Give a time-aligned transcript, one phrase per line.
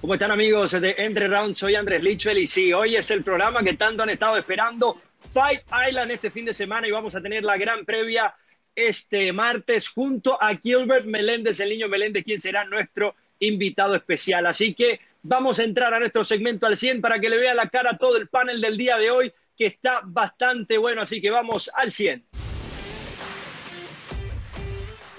[0.00, 1.58] ¿Cómo están amigos de Entre Rounds?
[1.58, 4.98] Soy Andrés Lichwell y sí, hoy es el programa que tanto han estado esperando,
[5.30, 8.34] Fight Island este fin de semana y vamos a tener la gran previa
[8.74, 14.46] este martes junto a Gilbert Meléndez, el niño Meléndez, quien será nuestro invitado especial.
[14.46, 17.68] Así que vamos a entrar a nuestro segmento al 100 para que le vea la
[17.68, 21.30] cara a todo el panel del día de hoy, que está bastante bueno, así que
[21.30, 22.24] vamos al 100.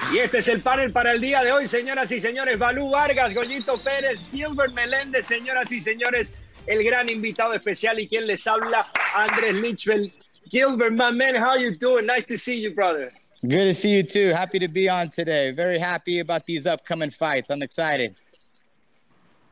[0.10, 2.58] Y este es el panel para el día de hoy, señoras y señores.
[2.58, 6.34] Balú Vargas, Goyito Pérez, Gilbert Meléndez, señoras y señores,
[6.68, 10.12] el gran invitado especial y quien les habla, Andrés Litchfield.
[10.50, 12.06] Gilbert, my man, how you doing?
[12.06, 13.14] Nice to see you, brother.
[13.44, 14.34] Good to see you too.
[14.34, 15.52] Happy to be on today.
[15.52, 17.50] Very happy about these upcoming fights.
[17.50, 18.16] I'm excited.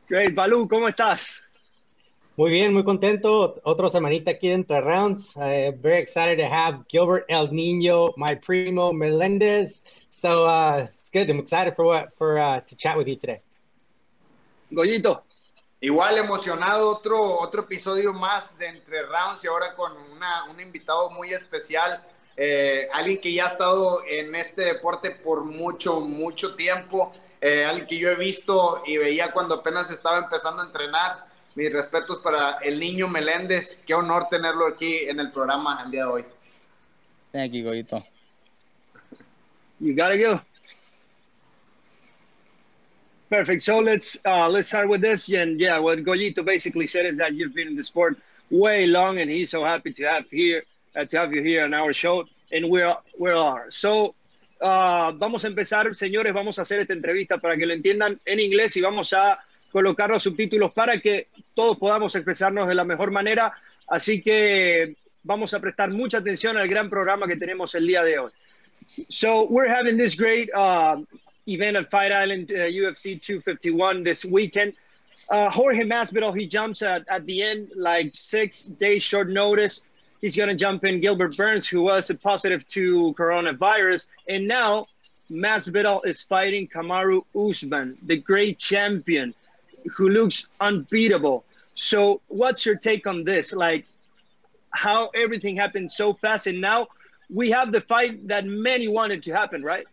[0.08, 1.42] Great, Balú, ¿cómo estás?
[2.36, 3.60] Muy bien, muy contento.
[3.64, 5.36] Otra semanita aquí entre rounds.
[5.36, 9.80] Uh, very excited to have Gilbert El Nino, my primo Melendez.
[10.20, 11.30] So uh, it's good.
[11.30, 13.40] I'm excited for what for uh, to chat with you today.
[14.70, 15.22] Goyito.
[15.82, 21.08] Igual emocionado, otro, otro episodio más de Entre Rounds y ahora con una, un invitado
[21.12, 22.04] muy especial,
[22.36, 27.86] eh, alguien que ya ha estado en este deporte por mucho, mucho tiempo, eh, alguien
[27.86, 31.24] que yo he visto y veía cuando apenas estaba empezando a entrenar.
[31.54, 36.04] Mis respetos para el niño Meléndez, qué honor tenerlo aquí en el programa el día
[36.04, 36.24] de hoy.
[37.32, 38.04] Thank you, Goyito.
[39.80, 40.40] You gotta go.
[43.30, 43.62] Perfect.
[43.62, 45.28] So let's uh, let's start with this.
[45.32, 48.18] And yeah, what Goyito basically said is that you've been in the sport
[48.50, 50.64] way long, and he's so happy to have here
[50.96, 52.24] uh, to have you here on our show.
[52.52, 53.70] And we're we are.
[53.70, 54.14] So
[54.60, 56.34] uh, vamos a empezar, señores.
[56.34, 59.38] Vamos a hacer esta entrevista para que lo entiendan en inglés y vamos a
[59.72, 63.54] colocar los subtítulos para que todos podamos expresarnos de la mejor manera.
[63.86, 68.18] Así que vamos a prestar mucha atención al gran programa que tenemos el día de
[68.18, 68.32] hoy.
[69.08, 70.98] So we're having this great uh,
[71.46, 74.74] event at Fight Island uh, UFC 251 this weekend.
[75.28, 79.82] Uh, Jorge Masvidal, he jumps at, at the end, like six days short notice.
[80.20, 84.08] He's going to jump in Gilbert Burns, who was a positive to coronavirus.
[84.28, 84.86] And now
[85.30, 89.34] Masvidal is fighting Kamaru Usman, the great champion
[89.96, 91.44] who looks unbeatable.
[91.74, 93.52] So what's your take on this?
[93.52, 93.86] Like
[94.70, 96.88] how everything happened so fast and now
[97.32, 99.86] we have the fight that many wanted to happen, right?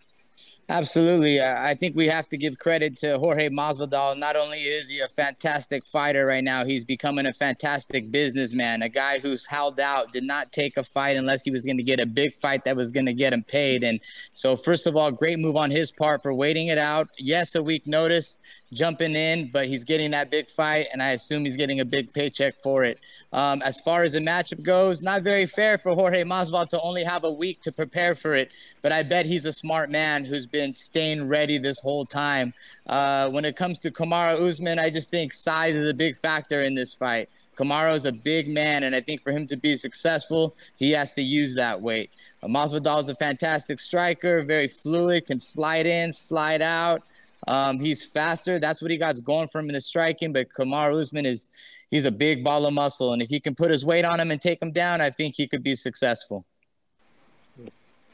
[0.69, 1.41] Absolutely.
[1.41, 4.19] I think we have to give credit to Jorge Masvidal.
[4.19, 8.89] Not only is he a fantastic fighter right now, he's becoming a fantastic businessman, a
[8.89, 12.01] guy who's held out, did not take a fight unless he was going to get
[12.01, 13.81] a big fight that was going to get him paid.
[13.81, 14.01] And
[14.33, 17.07] so, first of all, great move on his part for waiting it out.
[17.17, 18.37] Yes, a week notice,
[18.73, 22.11] jumping in, but he's getting that big fight, and I assume he's getting a big
[22.11, 22.99] paycheck for it.
[23.31, 27.05] Um, as far as the matchup goes, not very fair for Jorge Masvidal to only
[27.05, 28.51] have a week to prepare for it,
[28.81, 32.53] but I bet he's a smart man who's been staying ready this whole time.
[32.85, 36.61] Uh, when it comes to Kamaru Usman, I just think size is a big factor
[36.61, 37.29] in this fight.
[37.55, 41.11] Kamaru is a big man, and I think for him to be successful, he has
[41.13, 42.11] to use that weight.
[42.43, 47.01] Uh, Masvidal is a fantastic striker, very fluid, can slide in, slide out.
[47.47, 48.59] Um, he's faster.
[48.59, 50.33] That's what he got going for him in the striking.
[50.33, 51.49] But Kamaru Usman is
[51.89, 54.31] he's a big ball of muscle, and if he can put his weight on him
[54.31, 56.45] and take him down, I think he could be successful.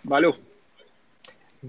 [0.06, 0.34] Balu.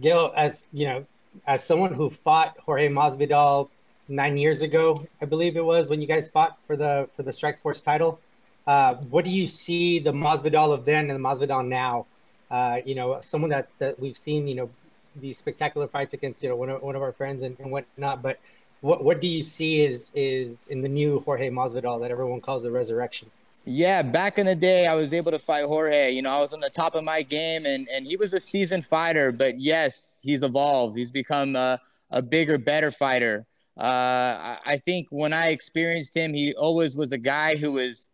[0.00, 1.06] Gil, as you know,
[1.47, 3.69] as someone who fought Jorge Masvidal
[4.09, 7.31] nine years ago, I believe it was when you guys fought for the for the
[7.31, 8.21] Strikeforce title.
[8.66, 12.06] Uh, what do you see the Masvidal of then and the Masvidal now?
[12.50, 14.71] Uh, you know, someone that's that we've seen, you know,
[15.16, 18.22] these spectacular fights against you know one of, one of our friends and, and whatnot.
[18.22, 18.38] But
[18.81, 22.62] what what do you see is is in the new Jorge Masvidal that everyone calls
[22.62, 23.31] the resurrection?
[23.67, 26.11] Yeah, back in the day, I was able to fight Jorge.
[26.11, 28.41] You know, I was on the top of my game, and and he was a
[28.41, 29.33] seasoned fighter.
[29.33, 30.99] But yes, he's evolved.
[30.99, 31.81] He's become a,
[32.11, 33.47] a bigger, better fighter.
[33.77, 38.09] Uh, I think when I experienced him, he always was a guy who was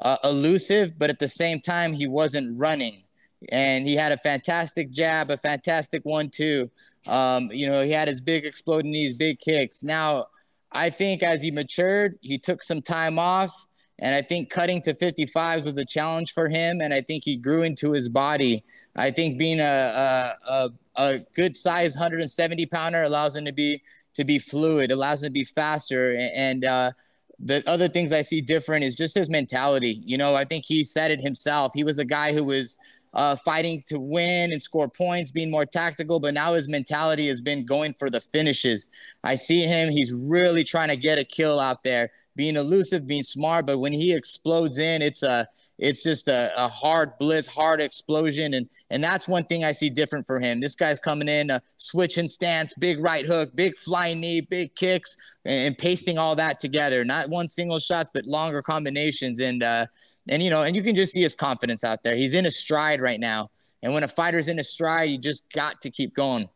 [0.00, 3.02] uh, elusive, but at the same time, he wasn't running
[3.50, 6.70] and he had a fantastic jab, a fantastic one-two.
[7.06, 9.82] Um, you know, he had his big exploding knees, big kicks.
[9.82, 10.26] Now,
[10.72, 13.66] I think as he matured, he took some time off,
[13.98, 17.36] and I think cutting to 55s was a challenge for him, and I think he
[17.36, 18.62] grew into his body.
[18.94, 23.82] I think being a a, a, a good size 170 pounder allows him to be
[24.14, 26.92] to be fluid, allows him to be faster, and uh,
[27.38, 30.02] the other things I see different is just his mentality.
[30.04, 31.72] You know, I think he said it himself.
[31.74, 32.78] He was a guy who was
[33.14, 36.20] uh, fighting to win and score points, being more tactical.
[36.20, 38.88] But now his mentality has been going for the finishes.
[39.24, 43.24] I see him; he's really trying to get a kill out there, being elusive, being
[43.24, 43.66] smart.
[43.66, 45.48] But when he explodes in, it's a
[45.78, 49.90] it's just a, a hard blitz, hard explosion, and and that's one thing I see
[49.90, 50.60] different for him.
[50.60, 55.16] This guy's coming in, uh, switching stance, big right hook, big flying knee, big kicks,
[55.44, 57.04] and, and, pasting all that together.
[57.04, 59.86] Not one single shots, but longer combinations, and uh,
[60.28, 62.16] and you know, and you can just see his confidence out there.
[62.16, 63.50] He's in a stride right now,
[63.82, 66.48] and when a fighter's in a stride, you just got to keep going.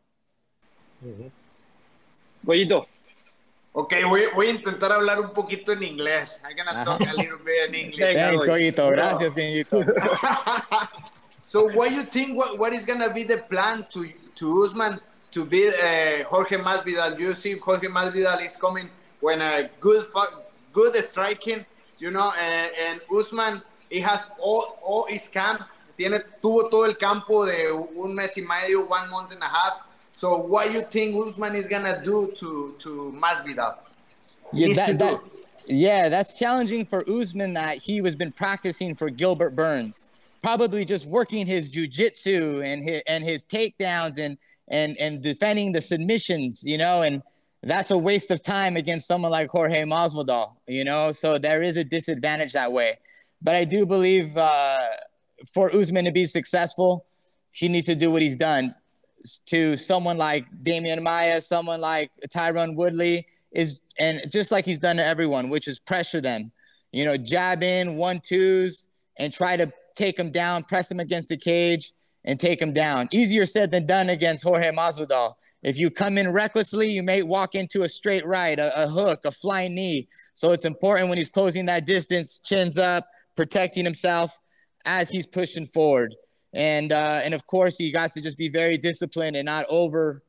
[1.05, 1.29] Mm-hmm.
[3.73, 6.41] Ok, voy, voy, a intentar hablar un poquito en inglés.
[6.45, 8.17] I'm gonna talk a little bit in English.
[8.17, 8.45] Thanks.
[8.45, 9.33] Gracias,
[11.45, 12.37] so, what you think?
[12.37, 14.99] What, what is gonna be the plan to to Usman
[15.31, 17.17] to beat uh, Jorge Masvidal?
[17.21, 18.91] You see, Jorge Masvidal is coming
[19.21, 20.05] when a good
[20.73, 21.65] good striking,
[21.99, 25.63] you know, and, and Usman he has all all his camp.
[25.97, 29.75] Tiene tuvo todo el campo de un mes y medio, one month and a half
[30.21, 33.79] so what you think Usman is gonna do to to Masvidal?
[34.53, 35.19] Yeah, that, that,
[35.67, 37.55] yeah, that's challenging for Usman.
[37.55, 40.11] That he was been practicing for Gilbert Burns,
[40.43, 44.37] probably just working his jujitsu and his and his takedowns and
[44.69, 47.23] and and defending the submissions, you know, and
[47.63, 51.13] that's a waste of time against someone like Jorge Masvidal, you know.
[51.13, 52.99] So there is a disadvantage that way.
[53.41, 54.87] But I do believe uh,
[55.55, 57.07] for Usman to be successful,
[57.53, 58.75] he needs to do what he's done
[59.47, 64.97] to someone like Demian Maia, someone like Tyron Woodley is, and just like he's done
[64.97, 66.53] to everyone, which is pressure them,
[66.93, 68.89] you know, jab in one twos
[69.19, 71.93] and try to take them down, press them against the cage
[72.25, 73.09] and take them down.
[73.13, 75.35] Easier said than done against Jorge Masvidal.
[75.63, 79.21] If you come in recklessly, you may walk into a straight right, a, a hook,
[79.25, 80.09] a flying knee.
[80.33, 83.07] So it's important when he's closing that distance, chins up,
[83.37, 84.39] protecting himself
[84.87, 86.15] as he's pushing forward.
[86.53, 90.23] And uh, and of course, you got to just be very disciplined and not over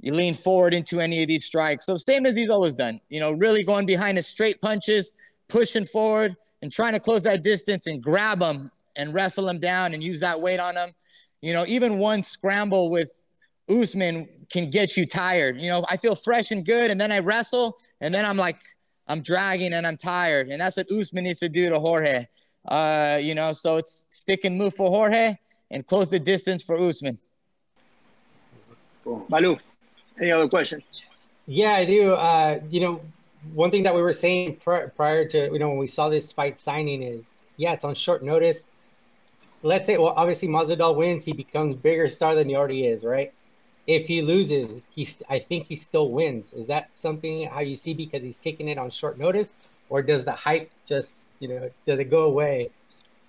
[0.00, 1.86] you lean forward into any of these strikes.
[1.86, 5.14] So same as he's always done, you know, really going behind his straight punches,
[5.48, 9.94] pushing forward and trying to close that distance and grab him and wrestle him down
[9.94, 10.90] and use that weight on him.
[11.40, 13.10] You know, even one scramble with
[13.68, 15.58] Usman can get you tired.
[15.58, 18.58] You know, I feel fresh and good, and then I wrestle, and then I'm like,
[19.06, 20.48] I'm dragging and I'm tired.
[20.48, 22.26] And that's what Usman needs to do to Jorge.
[22.66, 25.36] Uh, you know, so it's stick and move for Jorge
[25.74, 27.18] and close the distance for Usman.
[29.04, 29.58] Balu,
[30.20, 30.82] any other question?
[31.46, 32.14] Yeah, I do.
[32.14, 33.02] Uh, you know,
[33.52, 36.32] one thing that we were saying pr- prior to, you know, when we saw this
[36.32, 37.24] fight signing is,
[37.56, 38.64] yeah, it's on short notice.
[39.62, 43.32] Let's say, well, obviously Masvidal wins, he becomes bigger star than he already is, right?
[43.86, 46.52] If he loses, he's, I think he still wins.
[46.52, 49.54] Is that something how you see because he's taking it on short notice,
[49.90, 52.70] or does the hype just, you know, does it go away,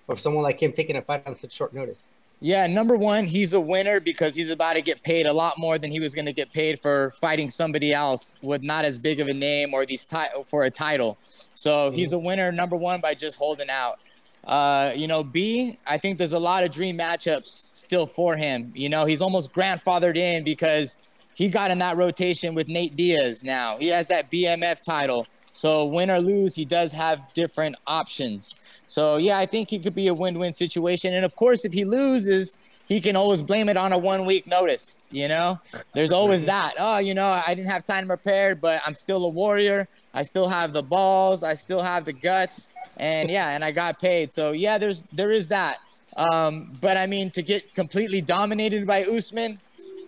[0.08, 2.06] or someone like him taking a fight on such short notice?
[2.46, 5.78] Yeah, number one, he's a winner because he's about to get paid a lot more
[5.78, 9.18] than he was going to get paid for fighting somebody else with not as big
[9.18, 11.18] of a name or these ti- for a title.
[11.54, 13.98] So he's a winner, number one, by just holding out.
[14.44, 18.70] Uh, you know, B, I think there's a lot of dream matchups still for him.
[18.76, 20.98] You know, he's almost grandfathered in because
[21.34, 23.76] he got in that rotation with Nate Diaz now.
[23.76, 25.26] He has that BMF title.
[25.56, 28.82] So win or lose, he does have different options.
[28.86, 31.14] So yeah, I think he could be a win-win situation.
[31.14, 32.58] And of course, if he loses,
[32.88, 35.08] he can always blame it on a one-week notice.
[35.10, 35.58] You know,
[35.94, 36.74] there's always that.
[36.78, 39.88] Oh, you know, I didn't have time to prepare, but I'm still a warrior.
[40.12, 41.42] I still have the balls.
[41.42, 42.68] I still have the guts.
[42.98, 44.32] And yeah, and I got paid.
[44.32, 45.78] So yeah, there's there is that.
[46.18, 49.58] Um, but I mean, to get completely dominated by Usman,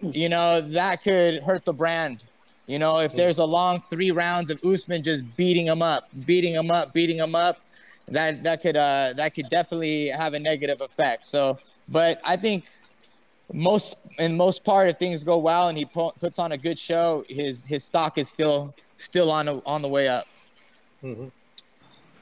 [0.03, 2.25] you know, that could hurt the brand
[2.69, 6.55] you know, if there's a long three rounds of Usman just beating him up, beating
[6.55, 7.59] him up, beating him up,
[8.09, 11.25] that that could uh, that could definitely have a negative effect.
[11.25, 12.67] So, but I think
[13.55, 17.25] most in most part, if things go well and he puts on a good show,
[17.27, 20.27] his his stock is still still on the, on the way up.
[21.03, 21.29] Mm-hmm.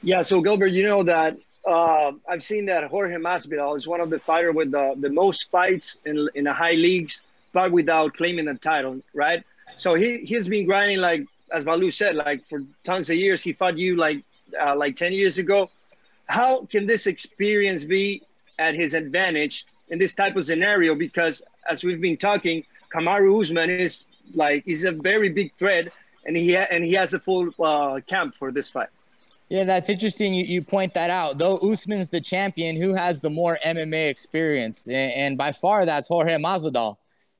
[0.01, 0.21] Yeah.
[0.21, 4.19] So Gilbert, you know that uh, I've seen that Jorge Masvidal is one of the
[4.19, 8.53] fighter with the, the most fights in in the high leagues, but without claiming the
[8.53, 9.43] title, right?
[9.77, 13.43] So he he's been grinding like as Balu said, like for tons of years.
[13.43, 14.23] He fought you like
[14.59, 15.69] uh, like ten years ago.
[16.25, 18.23] How can this experience be
[18.59, 20.95] at his advantage in this type of scenario?
[20.95, 25.89] Because as we've been talking, Kamaru Usman is like he's a very big threat,
[26.25, 28.89] and he ha- and he has a full uh, camp for this fight.
[29.49, 30.33] Yeah, that's interesting.
[30.33, 31.37] You, you point that out.
[31.37, 36.07] Though Usman's the champion, who has the more MMA experience, and, and by far that's
[36.07, 36.97] Jorge Masvidal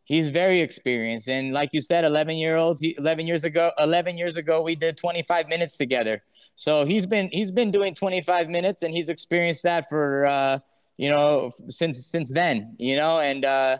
[0.08, 4.38] he's very experienced and like you said 11 year olds 11 years ago 11 years
[4.38, 6.24] ago we did 25 minutes together
[6.56, 10.60] so he's been he's been doing 25 minutes and he's experienced that for uh,
[10.98, 13.78] you know since since then you know and uh,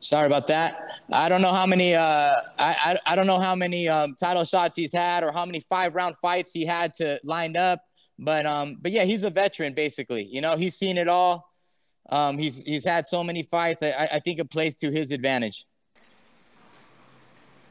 [0.00, 3.54] sorry about that i don't know how many uh, I, I, I don't know how
[3.54, 7.20] many um, title shots he's had or how many five round fights he had to
[7.24, 7.80] lined up
[8.20, 10.24] But um, but yeah, he's a veteran basically.
[10.24, 11.49] You know, he's seen it all.
[12.10, 13.82] Um, he's he's had so many fights.
[13.82, 15.66] I, I think it plays to his advantage.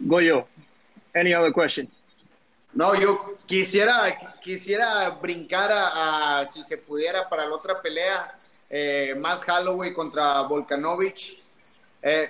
[0.07, 0.45] Goyo,
[1.13, 1.89] any other question?
[2.73, 9.15] No, yo quisiera, quisiera brincar a, a, si se pudiera para la otra pelea, eh,
[9.17, 11.41] más Holloway contra Volkanovich.
[12.01, 12.29] Eh,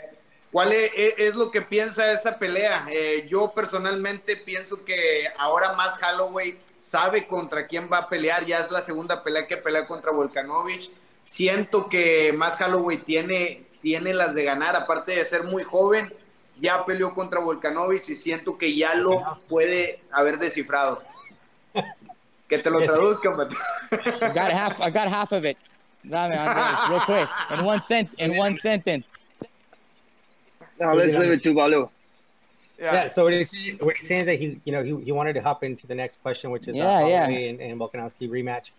[0.52, 2.88] ¿Cuál es, es, lo que piensa esa pelea?
[2.90, 8.46] Eh, yo personalmente pienso que ahora más Holloway sabe contra quién va a pelear.
[8.46, 10.90] Ya es la segunda pelea que pelea contra Volkanovich.
[11.30, 16.12] Siento que más Holloway tiene, tiene las de ganar, aparte de ser muy joven.
[16.60, 21.04] Ya peleó contra Volkanovich y siento que ya lo puede haber descifrado.
[22.48, 23.34] Que te lo traduzcan.
[23.34, 24.82] I got half.
[24.82, 25.56] I got half of it.
[26.04, 29.14] Dame, Andres, real quick, in one sent, in one sentence.
[30.80, 31.90] No, let's leave it to Balu.
[32.80, 32.94] Yeah.
[32.94, 33.10] yeah.
[33.10, 35.86] So he's, what he's saying that he's, you know, he, he wanted to hop into
[35.86, 37.30] the next question, which is yeah, uh, yeah.
[37.30, 38.72] and, and Volkanovski rematch.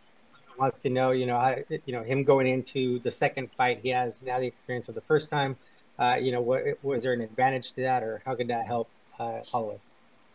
[0.61, 3.89] Wants to know, you know, how, you know, him going into the second fight, he
[3.89, 5.57] has now the experience of the first time.
[5.99, 8.89] Uh, you know, what was there an advantage to that, or how could that help
[9.19, 9.79] uh, Holloway?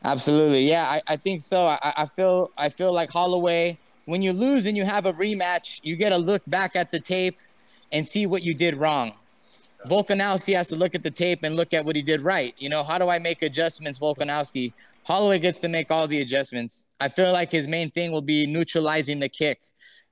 [0.04, 1.68] Absolutely, yeah, I, I think so.
[1.68, 3.78] I, I feel I feel like Holloway.
[4.06, 7.00] When you lose and you have a rematch, you get to look back at the
[7.00, 7.38] tape
[7.92, 9.14] and see what you did wrong
[9.88, 12.56] Volkanovski has to look at the tape and look at what he did right.
[12.58, 14.74] You know, how do I make adjustments, Volkanovski?
[15.04, 16.88] Holloway gets to make all the adjustments.
[17.00, 19.60] I feel like his main thing will be neutralizing the kick,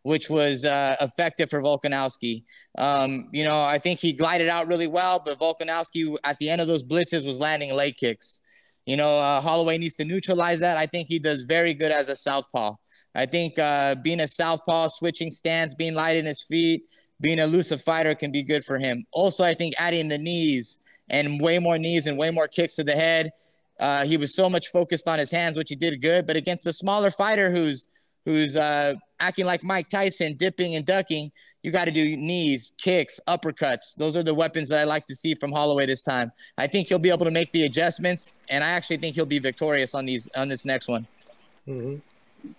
[0.03, 2.43] which was uh, effective for Volkanovski.
[2.77, 6.61] Um, you know, I think he glided out really well, but Volkanovski at the end
[6.61, 8.41] of those blitzes was landing leg kicks.
[8.85, 10.77] You know, uh, Holloway needs to neutralize that.
[10.77, 12.75] I think he does very good as a southpaw.
[13.15, 16.83] I think uh, being a southpaw, switching stance, being light in his feet,
[17.21, 19.05] being a elusive fighter can be good for him.
[19.13, 22.83] Also, I think adding the knees and way more knees and way more kicks to
[22.83, 23.31] the head.
[23.79, 26.27] Uh, he was so much focused on his hands, which he did good.
[26.27, 27.87] But against the smaller fighter who's
[28.25, 33.19] who's uh, acting like Mike Tyson, dipping and ducking, you got to do knees, kicks,
[33.27, 33.95] uppercuts.
[33.95, 36.31] Those are the weapons that I like to see from Holloway this time.
[36.57, 39.39] I think he'll be able to make the adjustments, and I actually think he'll be
[39.39, 41.07] victorious on these on this next one.
[41.67, 42.49] Mm-hmm.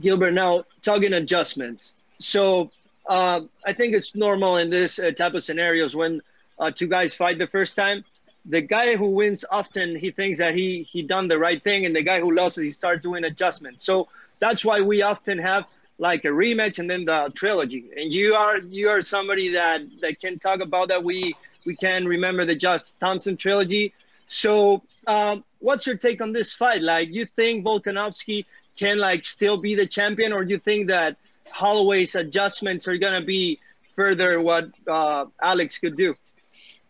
[0.00, 1.94] Gilbert, now talking adjustments.
[2.18, 2.70] So
[3.08, 6.20] uh, I think it's normal in this uh, type of scenarios when
[6.58, 8.04] uh, two guys fight the first time.
[8.48, 11.96] The guy who wins often he thinks that he he done the right thing, and
[11.96, 13.84] the guy who loses he starts doing adjustments.
[13.84, 14.08] So
[14.38, 15.66] that's why we often have
[15.98, 17.90] like a rematch and then the trilogy.
[17.96, 21.02] And you are you are somebody that that can talk about that.
[21.02, 23.92] We we can remember the Josh Thomson trilogy.
[24.28, 26.82] So um, what's your take on this fight?
[26.82, 28.44] Like you think Volkanovski
[28.76, 31.16] can like still be the champion, or do you think that
[31.50, 33.58] Holloway's adjustments are going to be
[33.96, 36.14] further what uh, Alex could do.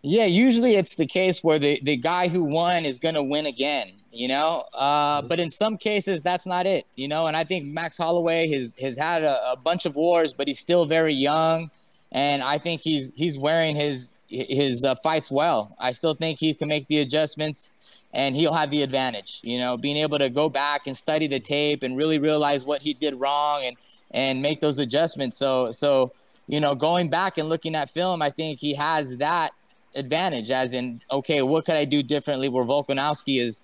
[0.03, 3.47] Yeah, usually it's the case where the, the guy who won is going to win
[3.47, 4.65] again, you know?
[4.73, 7.27] Uh, but in some cases, that's not it, you know?
[7.27, 10.59] And I think Max Holloway has, has had a, a bunch of wars, but he's
[10.59, 11.71] still very young.
[12.13, 15.75] And I think he's he's wearing his his uh, fights well.
[15.79, 17.75] I still think he can make the adjustments
[18.15, 19.41] and he'll have the advantage.
[19.43, 22.81] You know, being able to go back and study the tape and really realize what
[22.81, 23.77] he did wrong and
[24.13, 25.37] and make those adjustments.
[25.37, 26.13] So so
[26.47, 29.51] you know, going back and looking at film, I think he has that
[29.95, 30.51] advantage.
[30.51, 32.49] As in, okay, what could I do differently?
[32.49, 33.63] Where Volkanovski is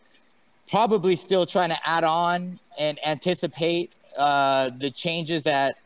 [0.70, 5.76] probably still trying to add on and anticipate uh, the changes that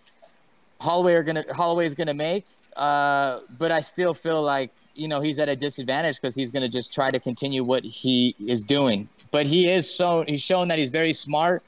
[0.80, 2.44] Holloway are gonna Holloway is gonna make.
[2.76, 6.68] Uh, but I still feel like you know he's at a disadvantage because he's gonna
[6.68, 9.08] just try to continue what he is doing.
[9.30, 11.62] But he is shown he's shown that he's very smart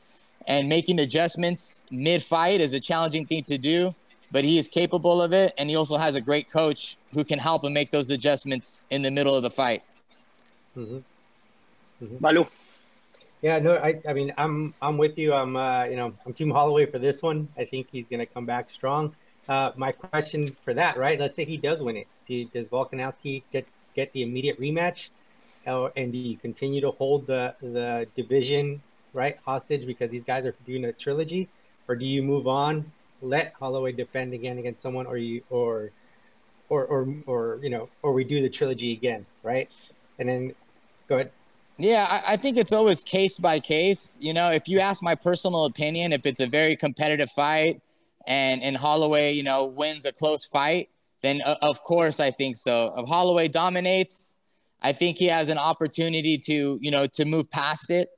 [0.49, 3.95] and making adjustments mid fight is a challenging thing to do,
[4.33, 5.53] but he is capable of it.
[5.59, 9.03] And he also has a great coach who can help him make those adjustments in
[9.03, 9.83] the middle of the fight.
[10.77, 10.97] Mm-hmm.
[12.05, 12.17] Mm-hmm.
[12.17, 12.47] Balu.
[13.41, 15.33] Yeah, no, I, I mean, I'm, I'm with you.
[15.33, 17.49] I'm, uh, you know, I'm Team Holloway for this one.
[17.57, 19.15] I think he's going to come back strong.
[19.47, 21.19] Uh, my question for that, right?
[21.21, 22.09] Let's say he does win it.
[22.27, 25.11] Do, does Volkanovski get get the immediate rematch,
[25.67, 30.45] uh, and do you continue to hold the the division right hostage because these guys
[30.47, 31.51] are doing a trilogy,
[31.89, 35.93] or do you move on, let Holloway defend again against someone, or you or
[36.69, 39.73] or or or you know, or we do the trilogy again, right?
[40.19, 40.53] And then
[41.09, 41.33] go ahead.
[41.79, 44.19] Yeah, I, I think it's always case by case.
[44.21, 47.81] You know, if you ask my personal opinion, if it's a very competitive fight
[48.27, 50.89] and and Holloway, you know, wins a close fight,
[51.23, 52.95] then uh, of course I think so.
[52.97, 54.37] If Holloway dominates,
[54.83, 58.09] I think he has an opportunity to, you know, to move past it.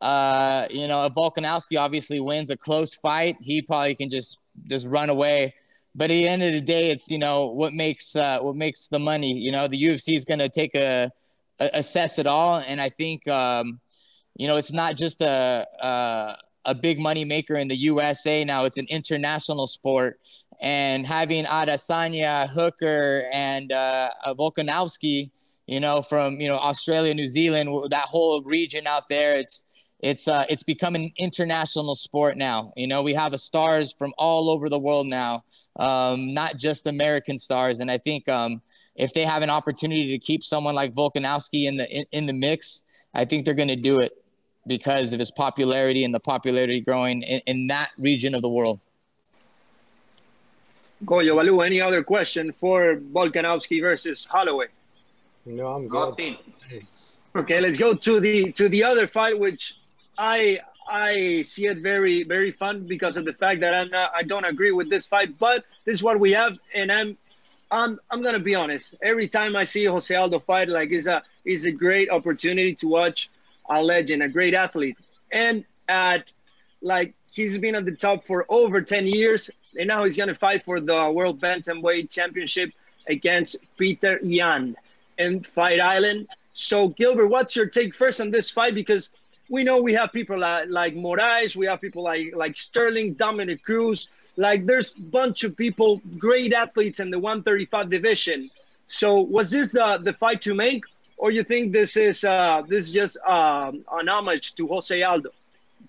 [0.00, 4.38] Uh, you know, if Volkanovski obviously wins a close fight, he probably can just
[4.68, 5.54] just run away.
[5.94, 8.88] But at the end of the day, it's you know what makes uh, what makes
[8.88, 9.32] the money.
[9.32, 11.10] You know, the UFC is going to take a, a,
[11.60, 13.80] assess it all, and I think um,
[14.36, 18.64] you know it's not just a, a a big money maker in the USA now.
[18.64, 20.20] It's an international sport,
[20.60, 25.30] and having Adesanya, Hooker, and uh, Volkanovski,
[25.66, 29.66] you know, from you know Australia, New Zealand, that whole region out there, it's
[30.00, 32.72] it's uh, it's become an international sport now.
[32.76, 35.42] You know, we have stars from all over the world now,
[35.78, 37.80] um, not just American stars.
[37.80, 38.62] And I think um,
[38.98, 42.32] if they have an opportunity to keep someone like Volkanovski in the in, in the
[42.32, 44.12] mix, I think they're going to do it
[44.66, 48.80] because of his popularity and the popularity growing in, in that region of the world.
[51.04, 54.66] Goyo Baloo, any other question for Volkanovski versus Holloway?
[55.46, 56.36] No, I'm good.
[57.36, 59.78] Okay, let's go to the to the other fight, which
[60.18, 60.58] I
[60.90, 64.44] I see it very very fun because of the fact that I'm not I don't
[64.44, 67.16] agree with this fight, but this is what we have, and I'm
[67.70, 68.94] I'm I'm gonna be honest.
[69.02, 72.88] Every time I see Jose Aldo fight, like it's a is a great opportunity to
[72.88, 73.30] watch
[73.68, 74.96] a legend, a great athlete,
[75.32, 76.32] and at
[76.80, 80.64] like he's been at the top for over 10 years, and now he's gonna fight
[80.64, 82.70] for the World Bantamweight Championship
[83.06, 84.76] against Peter Yan
[85.18, 86.26] in Fight Island.
[86.52, 88.74] So Gilbert, what's your take first on this fight?
[88.74, 89.10] Because
[89.48, 93.62] we know we have people like, like Moraes, we have people like like Sterling, Dominick
[93.62, 94.08] Cruz.
[94.38, 98.48] Like there's a bunch of people, great athletes in the 135 division.
[98.86, 100.84] So was this the the fight to make,
[101.16, 105.30] or you think this is uh, this is just um, an homage to Jose Aldo?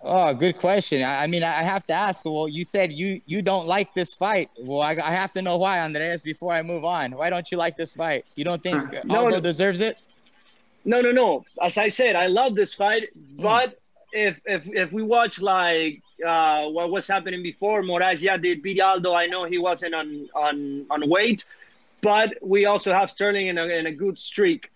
[0.01, 1.03] Oh, good question.
[1.03, 2.25] I, I, mean, I have to ask.
[2.25, 4.49] Well, you said you you don't like this fight.
[4.59, 7.11] Well, I, I have to know why, Andreas, before I move on.
[7.11, 8.25] Why don't you like this fight?
[8.35, 9.39] You don't think no, Aldo no.
[9.41, 9.99] deserves it?
[10.85, 11.45] No, no, no.
[11.61, 13.43] As I said, I love this fight, mm.
[13.43, 13.77] but
[14.11, 18.81] if if if we watch like uh, what was happening before, Moraes, yeah, did beat
[18.81, 19.13] Aldo.
[19.13, 21.45] I know he wasn't on on on weight,
[22.01, 24.71] but we also have Sterling in a, in a good streak.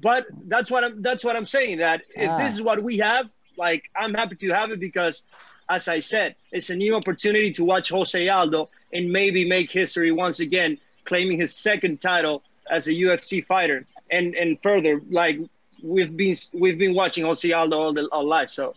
[0.00, 1.78] But that's what I'm that's what I'm saying.
[1.78, 2.38] That if ah.
[2.38, 5.24] this is what we have, like I'm happy to have it because,
[5.68, 10.12] as I said, it's a new opportunity to watch Jose Aldo and maybe make history
[10.12, 15.38] once again, claiming his second title as a UFC fighter and and further, like
[15.82, 18.50] we've been we've been watching Jose Aldo all, the, all life.
[18.50, 18.74] So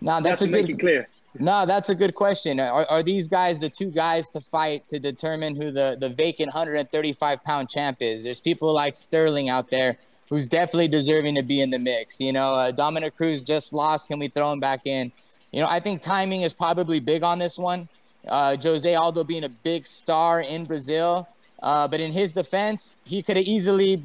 [0.00, 1.08] now that's a good, make it clear.
[1.38, 2.60] No, that's a good question.
[2.60, 6.48] Are, are these guys the two guys to fight to determine who the, the vacant
[6.48, 8.22] 135 pound champ is?
[8.22, 9.96] There's people like Sterling out there
[10.28, 12.20] who's definitely deserving to be in the mix.
[12.20, 14.08] You know, uh, Dominick Cruz just lost.
[14.08, 15.10] Can we throw him back in?
[15.52, 17.88] You know, I think timing is probably big on this one.
[18.26, 21.28] Uh, Jose Aldo being a big star in Brazil.
[21.62, 24.02] Uh, but in his defense, he could have easily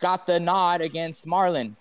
[0.00, 1.74] got the nod against Marlon.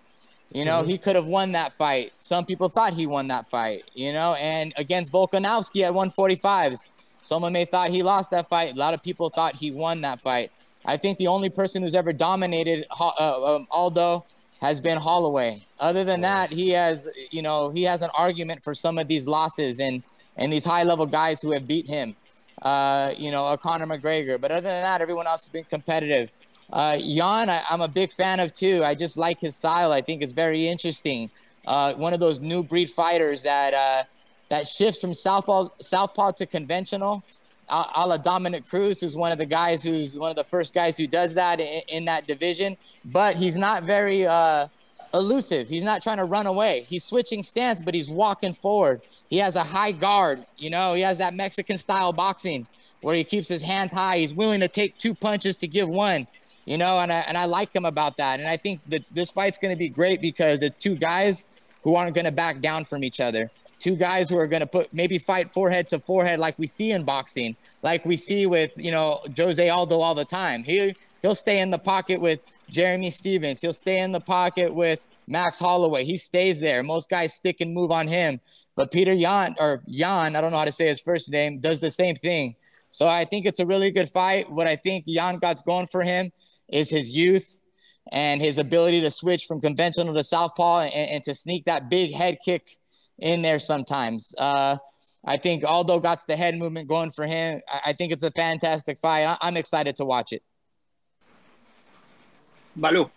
[0.52, 0.90] You know, mm-hmm.
[0.90, 2.12] he could have won that fight.
[2.18, 6.90] Some people thought he won that fight, you know, and against Volkanovski at 145s.
[7.22, 8.74] Someone may thought he lost that fight.
[8.74, 10.52] A lot of people thought he won that fight.
[10.86, 14.26] I think the only person who's ever dominated uh, um, Aldo
[14.62, 15.64] has been Holloway.
[15.80, 19.28] Other than that, he has, you know, he has an argument for some of these
[19.28, 20.04] losses and
[20.38, 22.16] and these high level guys who have beat him.
[22.62, 24.40] Uh, you know, a Conor McGregor.
[24.40, 26.34] But other than that, everyone else has been competitive.
[26.72, 28.84] Uh, Yan, I, am a big fan of too.
[28.84, 29.92] I just like his style.
[29.92, 31.30] I think it's very interesting.
[31.66, 34.04] Uh, one of those new breed fighters that uh,
[34.50, 37.24] that shifts from southpaw southpaw to conventional.
[37.72, 40.98] A, la Dominick Cruz, who's one of the guys who's one of the first guys
[40.98, 42.76] who does that in, in that division.
[43.06, 44.70] But he's not very uh,
[45.14, 45.70] elusive.
[45.70, 46.86] He's not trying to run away.
[46.90, 49.02] He's switching stance, but he's walking forward.
[49.30, 50.46] He has a high guard.
[50.58, 52.68] You know, he has that Mexican style boxing
[53.02, 54.18] where he keeps his hands high.
[54.18, 56.28] He's willing to take two punches to give one
[56.70, 58.40] you know, and I, and I like him about that.
[58.40, 61.48] And I think that this fight's going to be great because it's two guys
[61.82, 63.50] who aren't going to back down from each other.
[63.80, 66.92] Two guys who are going to put maybe fight forehead to forehead like we see
[66.92, 70.64] in boxing, like we see with, you know, Jose Aldo all the time.
[70.64, 73.62] He, he'll stay in the pocket with Jeremy Stephens.
[73.62, 76.04] He'll stay in the pocket with Max Holloway.
[76.06, 76.84] He stays there.
[76.84, 78.42] Most guys stick and move on him.
[78.76, 81.80] But Peter Yan, or Yan, I don't know how to say his first name, does
[81.80, 82.56] the same thing.
[82.92, 84.52] So I think it's a really good fight.
[84.52, 86.32] What I think Yan got's going for him
[86.68, 87.60] is his youth
[88.12, 92.14] and his ability to switch from conventional to southpaw and, and to sneak that big
[92.14, 92.68] head kick
[93.20, 94.34] in there sometimes.
[94.38, 94.78] Uh,
[95.26, 97.62] I think Aldo got the head movement going for him.
[97.70, 99.38] I, I think it's a fantastic fight.
[99.42, 100.44] I, am excited to watch it.
[102.80, 103.10] Baloo.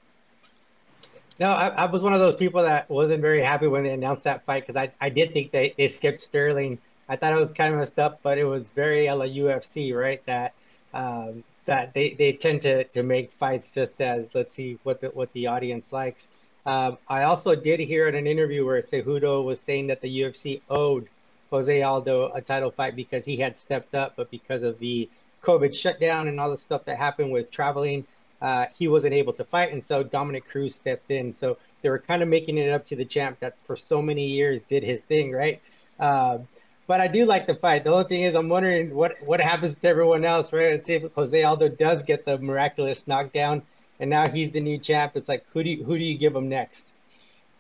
[1.38, 4.24] No, I, I, was one of those people that wasn't very happy when they announced
[4.24, 6.78] that fight because I, I did think they, they skipped Sterling.
[7.08, 10.24] I thought it was kind of messed up, but it was very la UFC, right?
[10.26, 10.54] That
[10.94, 15.08] um, that they, they tend to, to make fights just as let's see what the
[15.08, 16.28] what the audience likes.
[16.64, 20.60] Um, I also did hear in an interview where Cejudo was saying that the UFC
[20.70, 21.08] owed
[21.50, 25.08] Jose Aldo a title fight because he had stepped up, but because of the
[25.42, 28.06] COVID shutdown and all the stuff that happened with traveling,
[28.42, 31.32] uh, he wasn't able to fight, and so Dominick Cruz stepped in.
[31.32, 34.26] So they were kind of making it up to the champ that for so many
[34.26, 35.62] years did his thing, right?
[36.00, 36.48] Um,
[36.88, 37.84] but I do like the fight.
[37.84, 40.72] The only thing is, I'm wondering what what happens to everyone else, right?
[40.72, 43.62] Let's see if Jose Aldo does get the miraculous knockdown,
[44.00, 45.12] and now he's the new champ.
[45.16, 46.91] It's like who do you, who do you give him next?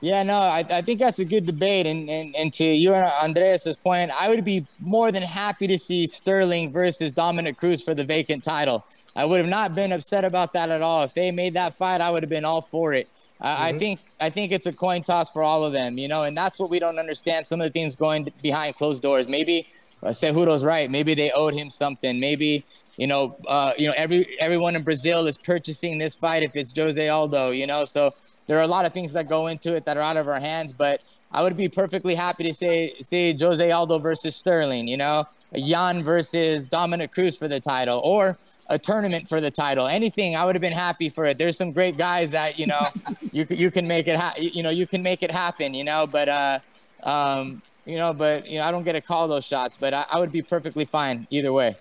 [0.02, 1.86] Yeah, no, I, I think that's a good debate.
[1.86, 5.78] And, and and to you and Andreas's point, I would be more than happy to
[5.78, 8.84] see Sterling versus Dominick Cruz for the vacant title.
[9.14, 11.04] I would have not been upset about that at all.
[11.04, 13.08] If they made that fight, I would have been all for it.
[13.40, 13.62] mm-hmm.
[13.62, 16.36] I think I think it's a coin toss for all of them, you know, and
[16.36, 17.46] that's what we don't understand.
[17.46, 19.28] Some of the things going behind closed doors.
[19.28, 19.68] Maybe
[20.02, 20.90] uh, Cejudo's right.
[20.90, 22.18] Maybe they owed him something.
[22.18, 22.64] Maybe
[22.96, 26.72] you know, uh, you know, every everyone in Brazil is purchasing this fight if it's
[26.76, 28.14] Jose Aldo, you know, so
[28.46, 30.40] there are a lot of things that go into it that are out of our
[30.40, 31.00] hands, but
[31.30, 35.24] I would be perfectly happy to say say Jose Aldo versus Sterling, you know,
[35.54, 39.86] Yan versus Dominick Cruz for the title, or a tournament for the title.
[39.86, 41.38] Anything, I would have been happy for it.
[41.38, 42.86] There's some great guys that you know
[43.32, 46.06] you you can make it ha- you know you can make it happen, you know.
[46.06, 46.58] But uh,
[47.02, 50.04] um, you know, but you know, I don't get to call those shots, but I,
[50.10, 51.76] I would be perfectly fine either way.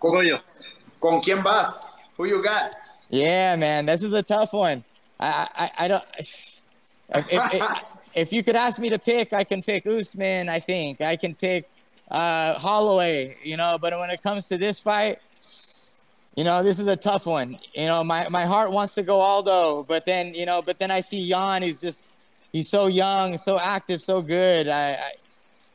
[0.00, 0.40] Con,
[1.00, 1.80] con quién vas?
[2.16, 2.74] Who you got?
[3.10, 4.84] Yeah, man, this is a tough one.
[5.18, 6.04] I, I, I don't.
[6.18, 6.64] If,
[7.12, 7.82] if,
[8.14, 10.48] if, you could ask me to pick, I can pick Usman.
[10.48, 11.68] I think I can pick
[12.10, 13.36] uh, Holloway.
[13.42, 15.18] You know, but when it comes to this fight,
[16.36, 17.58] you know, this is a tough one.
[17.74, 20.92] You know, my, my heart wants to go Aldo, but then you know, but then
[20.92, 21.62] I see Yan.
[21.62, 22.16] He's just
[22.52, 24.68] he's so young, so active, so good.
[24.68, 25.12] I, I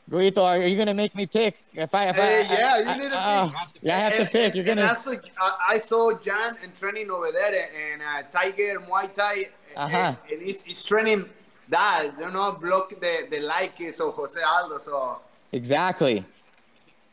[0.08, 1.56] Goyito, are you gonna make me pick?
[1.74, 3.82] If I, if hey, I, yeah, I, you need to uh, pick.
[3.82, 4.54] Yeah, I have and, to pick.
[4.54, 4.86] You're gonna.
[4.86, 9.96] Also, I saw Yan and training over there, and uh, Tiger Muay Thai, uh-huh.
[9.96, 11.28] and, and he's, he's, training
[11.70, 12.12] that.
[12.20, 14.78] You know, block the the likes of Jose Aldo.
[14.78, 15.18] So
[15.50, 16.24] exactly.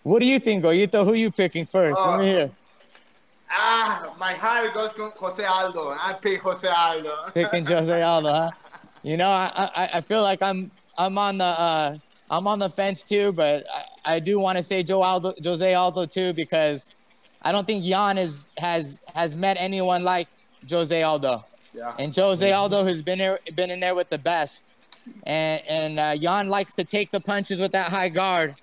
[0.04, 1.04] What do you think, Goyito?
[1.04, 2.00] Who are you picking first?
[2.00, 2.52] Uh, Let me hear.
[3.50, 5.98] Ah, my heart goes to Jose Aldo.
[6.00, 7.32] I pick Jose Aldo.
[7.34, 8.52] Picking Jose Aldo, huh?
[9.02, 11.46] You know, I, I I feel like I'm I'm on the.
[11.46, 11.98] uh
[12.30, 13.66] I'm on the fence too, but
[14.06, 16.90] I, I do want to say Joe Aldo, Jose Aldo too because
[17.42, 20.28] I don't think Yan is, has has met anyone like
[20.70, 21.44] Jose Aldo.
[21.74, 21.94] Yeah.
[22.00, 24.78] And Jose Aldo has been there, been in there with the best,
[25.24, 28.56] and and uh, Yan likes to take the punches with that high guard,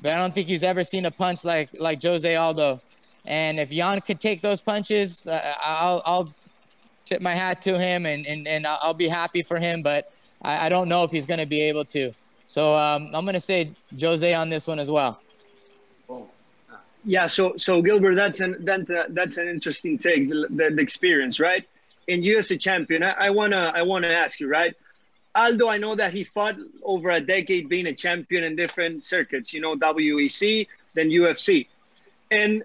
[0.00, 2.80] but I don't think he's ever seen a punch like like Jose Aldo.
[3.24, 6.34] And if Yan could take those punches, uh, I'll I'll
[7.04, 9.82] tip my hat to him, and and and I'll be happy for him.
[9.82, 12.12] But I, I don't know if he's going to be able to.
[12.48, 15.20] So um, I'm going to say Jose on this one as well.
[17.04, 20.82] Yeah, so so Gilbert, that's an that, uh, that's an interesting take, the, the, the,
[20.82, 21.68] experience, right?
[22.08, 24.74] And you as a champion, I, I wanna I wanna ask you, right?
[25.34, 29.52] Aldo, I know that he fought over a decade being a champion in different circuits,
[29.52, 31.66] you know, WEC, then UFC,
[32.30, 32.64] and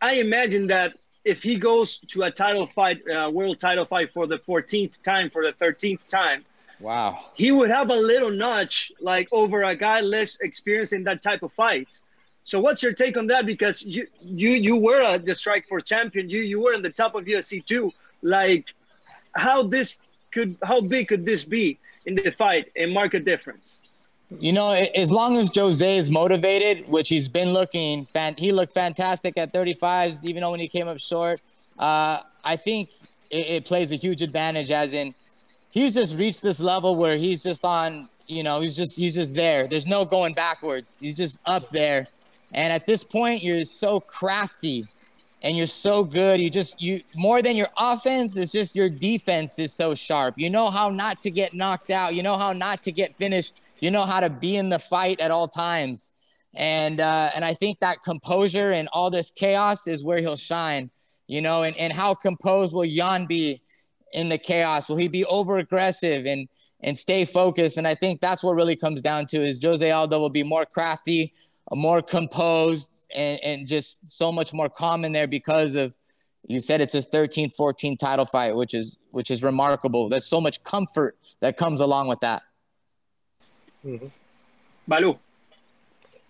[0.00, 4.28] I imagine that if he goes to a title fight, uh, world title fight for
[4.28, 6.44] the 14th time, for the 13th time,
[6.80, 7.26] Wow.
[7.34, 11.42] He would have a little notch like over a guy less experienced in that type
[11.42, 12.00] of fight.
[12.44, 13.46] So what's your take on that?
[13.46, 16.30] Because you you you were a, the Strikeforce champion.
[16.30, 17.92] You you were in the top of UFC too.
[18.22, 18.66] Like
[19.34, 19.96] how this
[20.30, 23.80] could how big could this be in the fight and mark a difference?
[24.30, 28.74] You know, as long as Jose is motivated, which he's been looking, fan, he looked
[28.74, 31.40] fantastic at 35s, even though when he came up short.
[31.78, 32.90] Uh, I think
[33.30, 35.14] it, it plays a huge advantage, as in
[35.70, 39.34] he's just reached this level where he's just on, you know, he's just he's just
[39.34, 39.66] there.
[39.66, 40.98] There's no going backwards.
[40.98, 42.08] He's just up there.
[42.52, 44.86] And at this point, you're so crafty
[45.42, 46.40] and you're so good.
[46.40, 50.34] You just you more than your offense, it's just your defense is so sharp.
[50.36, 52.14] You know how not to get knocked out.
[52.14, 53.54] You know how not to get finished.
[53.80, 56.12] You know how to be in the fight at all times.
[56.54, 60.90] And uh, and I think that composure and all this chaos is where he'll shine.
[61.26, 63.60] You know, and, and how composed will Yan be
[64.12, 64.88] in the chaos?
[64.88, 66.48] Will he be over aggressive and
[66.80, 67.76] and stay focused?
[67.76, 70.64] And I think that's what really comes down to is Jose Aldo will be more
[70.64, 71.32] crafty,
[71.72, 75.96] more composed, and, and just so much more calm in there because of
[76.46, 80.08] you said it's his 13th, 14th title fight, which is which is remarkable.
[80.08, 82.42] There's so much comfort that comes along with that.
[83.84, 84.06] Mm-hmm.
[84.88, 85.18] Balu.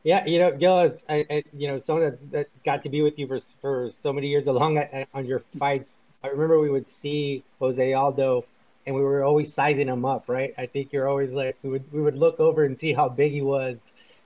[0.05, 3.19] Yeah, you know, Gil, I, I, you know, someone that, that got to be with
[3.19, 4.79] you for for so many years along
[5.13, 8.45] on your fights I remember we would see Jose Aldo
[8.87, 10.53] and we were always sizing him up, right?
[10.59, 13.33] I think you're always like we would we would look over and see how big
[13.33, 13.79] he was,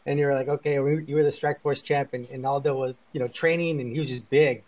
[0.07, 3.21] and you're like, okay, we, you were the Strikeforce champ, and, and Aldo was you
[3.21, 4.63] know training and he was just big,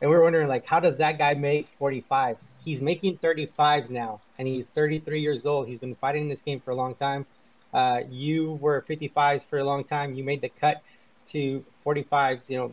[0.00, 2.38] and we were wondering like, how does that guy make 45s?
[2.64, 5.68] He's making 35s now, and he's 33 years old.
[5.68, 7.24] He's been fighting this game for a long time.
[7.72, 10.14] Uh, you were 55s for a long time.
[10.14, 10.82] You made the cut
[11.28, 12.72] to 45s, you know,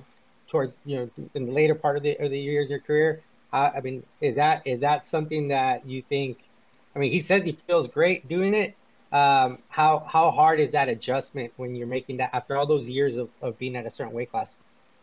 [0.50, 3.22] towards you know in the later part of the of the years of your career
[3.54, 6.40] I mean, is that is that something that you think?
[6.96, 8.76] I mean, he says he feels great doing it.
[9.12, 13.16] Um, how how hard is that adjustment when you're making that after all those years
[13.16, 14.50] of, of being at a certain weight class?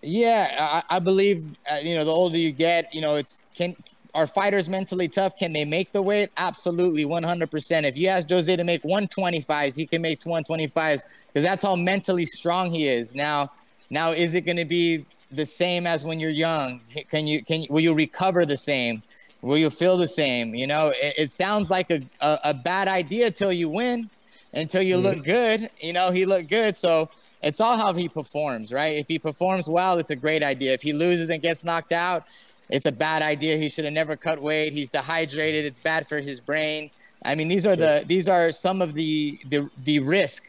[0.02, 3.76] Yeah, I, I believe uh, you know the older you get, you know it's can
[4.14, 5.36] are fighters mentally tough?
[5.36, 6.30] Can they make the weight?
[6.36, 7.84] Absolutely, 100%.
[7.84, 12.26] If you ask Jose to make 125s, he can make 125s because that's how mentally
[12.26, 13.14] strong he is.
[13.14, 13.52] Now,
[13.88, 16.80] now is it going to be the same as when you're young?
[17.08, 19.02] Can you can will you recover the same?
[19.42, 20.54] Will you feel the same?
[20.54, 24.10] You know, it, it sounds like a, a, a, bad idea till you win,
[24.52, 25.06] until you mm-hmm.
[25.06, 25.70] look good.
[25.80, 27.08] You know, he looked good, so
[27.42, 28.98] it's all how he performs, right?
[28.98, 30.72] If he performs well, it's a great idea.
[30.72, 32.26] If he loses and gets knocked out,
[32.68, 33.56] it's a bad idea.
[33.56, 34.72] He should have never cut weight.
[34.72, 35.64] He's dehydrated.
[35.64, 36.90] It's bad for his brain.
[37.24, 40.44] I mean, these are the these are some of the the the risk.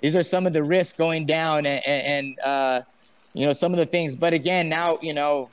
[0.00, 2.80] These are some of the risks going down and, and uh,
[3.32, 4.16] you know some of the things.
[4.16, 5.50] But again, now you know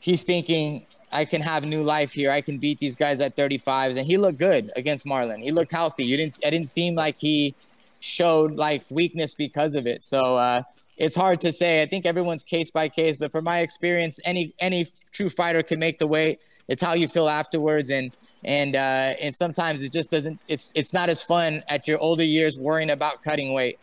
[0.00, 2.30] he's thinking I can have new life here.
[2.30, 5.42] I can beat these guys at 35s, and he looked good against Marlon.
[5.42, 6.04] He looked healthy.
[6.04, 6.38] You didn't.
[6.42, 7.54] It didn't seem like he
[8.00, 10.04] showed like weakness because of it.
[10.04, 10.62] So uh,
[10.96, 11.82] it's hard to say.
[11.82, 15.78] I think everyone's case by case, but from my experience, any any true fighter can
[15.78, 16.42] make the weight.
[16.68, 18.12] It's how you feel afterwards, and
[18.44, 20.38] and uh, and sometimes it just doesn't.
[20.48, 23.78] It's it's not as fun at your older years worrying about cutting weight.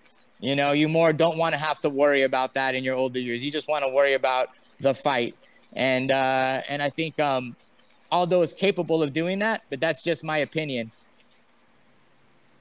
[0.46, 3.20] You know, you more don't want to have to worry about that in your older
[3.20, 3.44] years.
[3.44, 5.36] You just want to worry about the fight,
[5.74, 7.56] and uh, and I think um,
[8.12, 10.92] Aldo is capable of doing that, but that's just my opinion.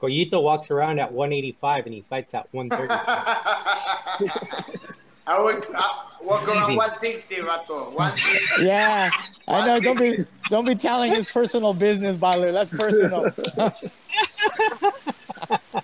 [0.01, 2.91] Goyito walks around at 185 and he fights at 130.
[5.27, 5.83] I would uh,
[6.23, 7.93] walk around 160, Vato.
[7.93, 8.55] 160.
[8.65, 9.11] Yeah,
[9.47, 9.79] I know.
[9.79, 12.51] Don't be don't be telling his personal business, Balu.
[12.51, 13.31] That's personal.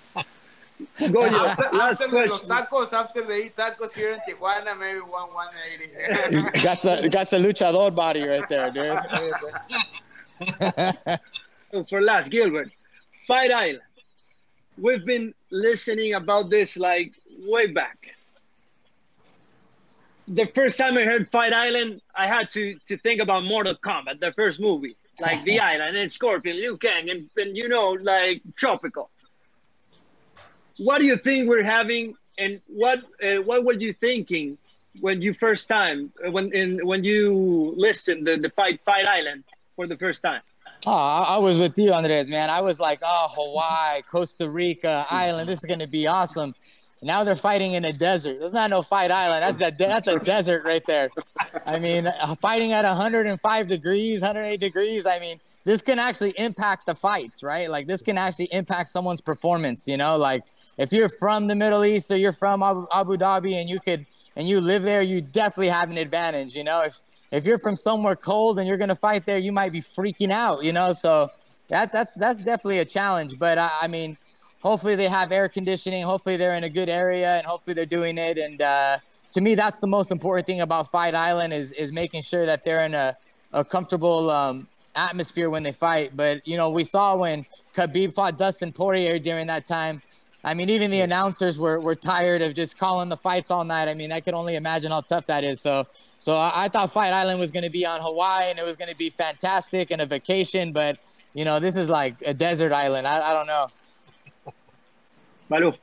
[1.09, 6.59] Go, after, after los tacos, after they eat tacos here in Tijuana, maybe one 180.
[6.61, 8.99] got the got the luchador body right there, dude.
[11.89, 12.71] For last, Gilbert,
[13.27, 13.81] Fight Island
[14.77, 18.15] we've been listening about this like way back.
[20.27, 24.19] The first time I heard Fight Island, I had to to think about Mortal Kombat,
[24.19, 28.41] the first movie, like The Island and Scorpion, Liu Kang, and, and you know, like
[28.55, 29.09] Tropical.
[30.77, 34.57] What do you think we're having, and what uh, what were you thinking
[34.99, 39.43] when you first time when in when you listened the the Fight Fight Island
[39.75, 40.41] for the first time?
[40.87, 42.49] Oh, I was with you, Andres, man.
[42.49, 45.47] I was like, oh, Hawaii, Costa Rica, island.
[45.47, 46.55] This is gonna be awesome.
[47.03, 48.39] Now they're fighting in a desert.
[48.39, 49.43] There's not no fight island.
[49.43, 51.09] That's a that's a desert right there.
[51.65, 52.11] I mean,
[52.41, 55.05] fighting at 105 degrees, 108 degrees.
[55.05, 57.69] I mean, this can actually impact the fights, right?
[57.69, 59.87] Like this can actually impact someone's performance.
[59.87, 60.43] You know, like
[60.77, 64.05] if you're from the Middle East or you're from Abu, Abu Dhabi and you could
[64.35, 66.55] and you live there, you definitely have an advantage.
[66.55, 69.71] You know, if if you're from somewhere cold and you're gonna fight there, you might
[69.71, 70.63] be freaking out.
[70.63, 71.29] You know, so
[71.69, 73.37] that that's that's definitely a challenge.
[73.37, 74.17] But I, I mean
[74.61, 76.03] hopefully they have air conditioning.
[76.03, 78.37] Hopefully they're in a good area and hopefully they're doing it.
[78.37, 78.97] And uh,
[79.31, 82.63] to me, that's the most important thing about Fight Island is, is making sure that
[82.63, 83.15] they're in a,
[83.53, 86.11] a comfortable um, atmosphere when they fight.
[86.15, 90.01] But, you know, we saw when Khabib fought Dustin Poirier during that time.
[90.43, 93.87] I mean, even the announcers were, were tired of just calling the fights all night.
[93.87, 95.61] I mean, I can only imagine how tough that is.
[95.61, 95.85] So,
[96.17, 98.75] so I, I thought Fight Island was going to be on Hawaii and it was
[98.75, 100.71] going to be fantastic and a vacation.
[100.71, 100.97] But,
[101.35, 103.07] you know, this is like a desert island.
[103.07, 103.67] I, I don't know.
[105.47, 105.73] Balu.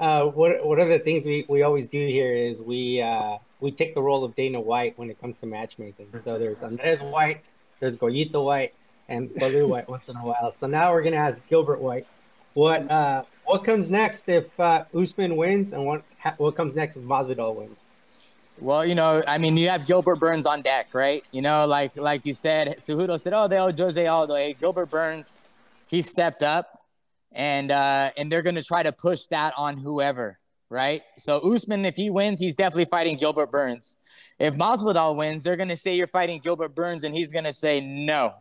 [0.00, 3.70] Uh, what one of the things we, we always do here is we uh, we
[3.70, 6.08] take the role of Dana White when it comes to matchmaking.
[6.24, 7.42] So there's Andres White,
[7.80, 8.72] there's Goyito White,
[9.10, 10.54] and Balu White once in a while.
[10.58, 12.06] So now we're gonna ask Gilbert White,
[12.54, 16.02] what uh, what comes next if uh, Usman wins, and what
[16.38, 17.80] what comes next if Masvidal wins?
[18.58, 21.22] Well, you know, I mean, you have Gilbert Burns on deck, right?
[21.30, 24.88] You know, like like you said, Cejudo said, "Oh, they owe Jose Aldo." Hey, Gilbert
[24.88, 25.36] Burns,
[25.88, 26.79] he stepped up
[27.32, 30.38] and uh, and they're going to try to push that on whoever,
[30.68, 31.02] right?
[31.16, 33.96] So Usman, if he wins, he's definitely fighting Gilbert Burns.
[34.38, 37.52] If Masvidal wins, they're going to say you're fighting Gilbert Burns, and he's going to
[37.52, 38.34] say no,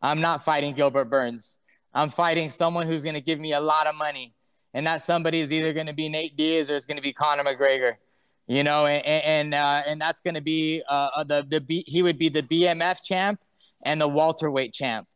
[0.00, 1.60] I'm not fighting Gilbert Burns.
[1.94, 4.34] I'm fighting someone who's going to give me a lot of money,
[4.72, 7.12] and that somebody is either going to be Nate Diaz or it's going to be
[7.12, 7.94] Conor McGregor.
[8.46, 11.84] You know, and and uh, and that's going to be uh, uh the the B,
[11.86, 13.40] he would be the BMF champ
[13.84, 15.06] and the welterweight champ.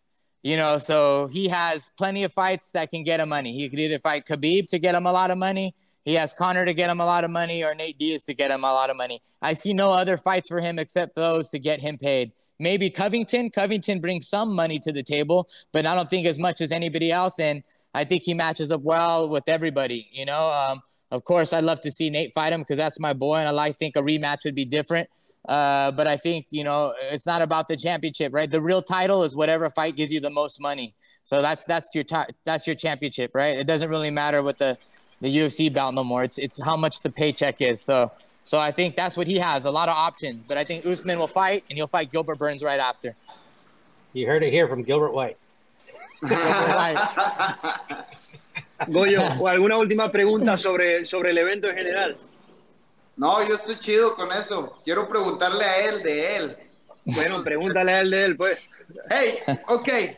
[0.46, 3.52] You know, so he has plenty of fights that can get him money.
[3.52, 5.74] He could either fight Khabib to get him a lot of money.
[6.04, 8.52] He has Conor to get him a lot of money or Nate Diaz to get
[8.52, 9.20] him a lot of money.
[9.42, 12.30] I see no other fights for him except those to get him paid.
[12.61, 13.50] Maybe Covington.
[13.50, 17.11] Covington brings some money to the table, but I don't think as much as anybody
[17.11, 17.40] else.
[17.40, 20.09] And I think he matches up well with everybody.
[20.12, 20.80] You know, um,
[21.11, 23.50] of course, I'd love to see Nate fight him because that's my boy, and I
[23.50, 25.09] like think a rematch would be different.
[25.46, 28.50] Uh, but I think you know it's not about the championship, right?
[28.50, 30.94] The real title is whatever fight gives you the most money.
[31.22, 33.56] So that's that's your t- that's your championship, right?
[33.56, 34.76] It doesn't really matter what the
[35.20, 36.24] the UFC belt no more.
[36.24, 37.80] It's it's how much the paycheck is.
[37.80, 38.11] So
[38.44, 40.44] so I think that's what he has, a lot of options.
[40.44, 43.14] But I think Usman will fight, and he'll fight Gilbert Burns right after.
[44.12, 45.37] You heard it here from Gilbert White.
[48.88, 52.14] Goyo, ¿alguna última pregunta sobre, sobre el evento en general?
[53.16, 54.76] No, yo estoy chido con eso.
[54.85, 56.57] Quiero preguntarle a él de él.
[57.05, 58.59] Bueno, pregúntale a él de él, pues.
[59.11, 60.16] Hey, okay.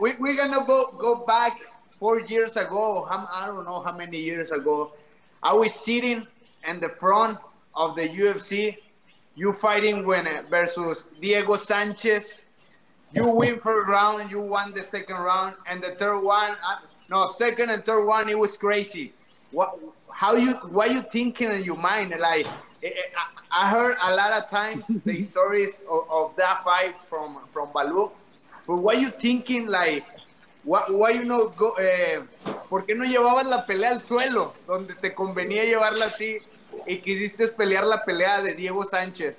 [0.00, 1.52] We, we're gonna go, go back
[1.98, 3.06] four years ago.
[3.08, 4.92] I don't know how many years ago.
[5.42, 6.26] I was sitting
[6.68, 7.38] in the front
[7.74, 8.76] of the UFC.
[9.36, 12.42] You fighting when eh, versus Diego Sanchez.
[13.12, 16.52] You win first round, you won the second round, and the third one,
[17.08, 19.12] no, second and third one, it was crazy.
[19.50, 19.78] What
[20.12, 22.14] how you what you thinking in your mind?
[22.18, 22.46] Like
[22.82, 27.38] eh, eh, I heard a lot of times the stories of, of, that fight from
[27.50, 28.12] from Balú,
[28.66, 30.04] but what you thinking like?
[30.62, 32.20] What, why you know go, eh,
[32.68, 36.36] ¿Por qué no llevabas la pelea al suelo donde te convenía llevarla a ti
[36.86, 39.34] y quisiste pelear la pelea de Diego Sánchez?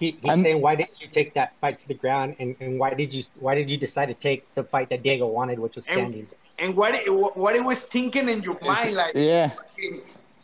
[0.00, 2.80] He, he's I'm, saying, why didn't you take that fight to the ground, and, and
[2.80, 5.76] why did you why did you decide to take the fight that Diego wanted, which
[5.76, 6.20] was standing?
[6.20, 6.96] And, and what
[7.36, 9.50] what it was thinking in your mind, like yeah,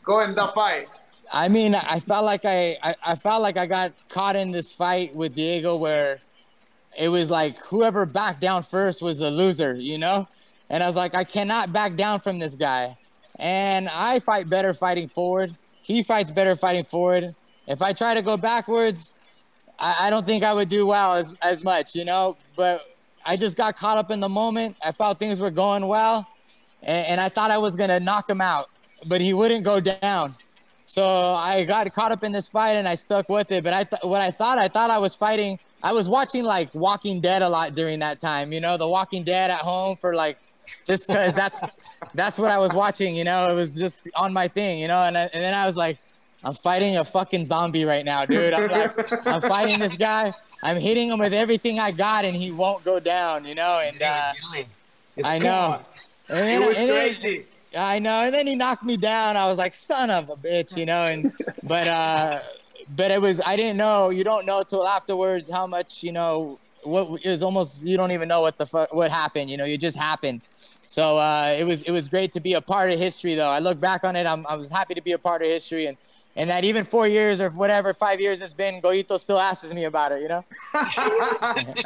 [0.04, 0.88] go in the fight.
[1.32, 4.72] I mean, I felt like I, I, I felt like I got caught in this
[4.72, 6.18] fight with Diego where
[6.98, 10.26] it was like whoever backed down first was the loser, you know?
[10.68, 12.96] And I was like, I cannot back down from this guy.
[13.36, 15.56] And I fight better fighting forward.
[15.82, 17.34] He fights better fighting forward.
[17.66, 19.14] If I try to go backwards,
[19.78, 22.36] I, I don't think I would do well as, as much, you know?
[22.56, 22.84] But
[23.24, 24.76] I just got caught up in the moment.
[24.82, 26.26] I felt things were going well,
[26.82, 28.70] and, and I thought I was gonna knock him out,
[29.06, 30.34] but he wouldn't go down.
[30.86, 33.62] So I got caught up in this fight, and I stuck with it.
[33.62, 35.58] But I th- what I thought, I thought I was fighting.
[35.82, 38.52] I was watching like Walking Dead a lot during that time.
[38.52, 40.38] You know, The Walking Dead at home for like
[40.84, 41.60] just because that's
[42.14, 43.14] that's what I was watching.
[43.14, 44.80] You know, it was just on my thing.
[44.80, 45.98] You know, and I, and then I was like,
[46.42, 48.54] I'm fighting a fucking zombie right now, dude.
[48.54, 50.32] I'm like, I'm fighting this guy.
[50.62, 53.80] I'm hitting him with everything I got, and he won't go down, you know.
[53.82, 54.32] And uh,
[55.24, 55.80] I know.
[56.28, 57.46] And then, it was crazy.
[57.72, 58.20] Then, I know.
[58.20, 59.36] And then he knocked me down.
[59.36, 61.04] I was like, son of a bitch, you know.
[61.04, 62.40] And but uh,
[62.96, 64.10] but it was I didn't know.
[64.10, 66.58] You don't know till afterwards how much you know.
[66.82, 69.50] What is almost you don't even know what the fuck what happened.
[69.50, 70.40] You know, it just happened.
[70.90, 73.48] So uh, it was it was great to be a part of history, though.
[73.48, 74.26] I look back on it.
[74.26, 75.96] I'm, I was happy to be a part of history, and
[76.34, 79.84] and that even four years or whatever, five years it's been, Goyito still asks me
[79.84, 80.44] about it, you know?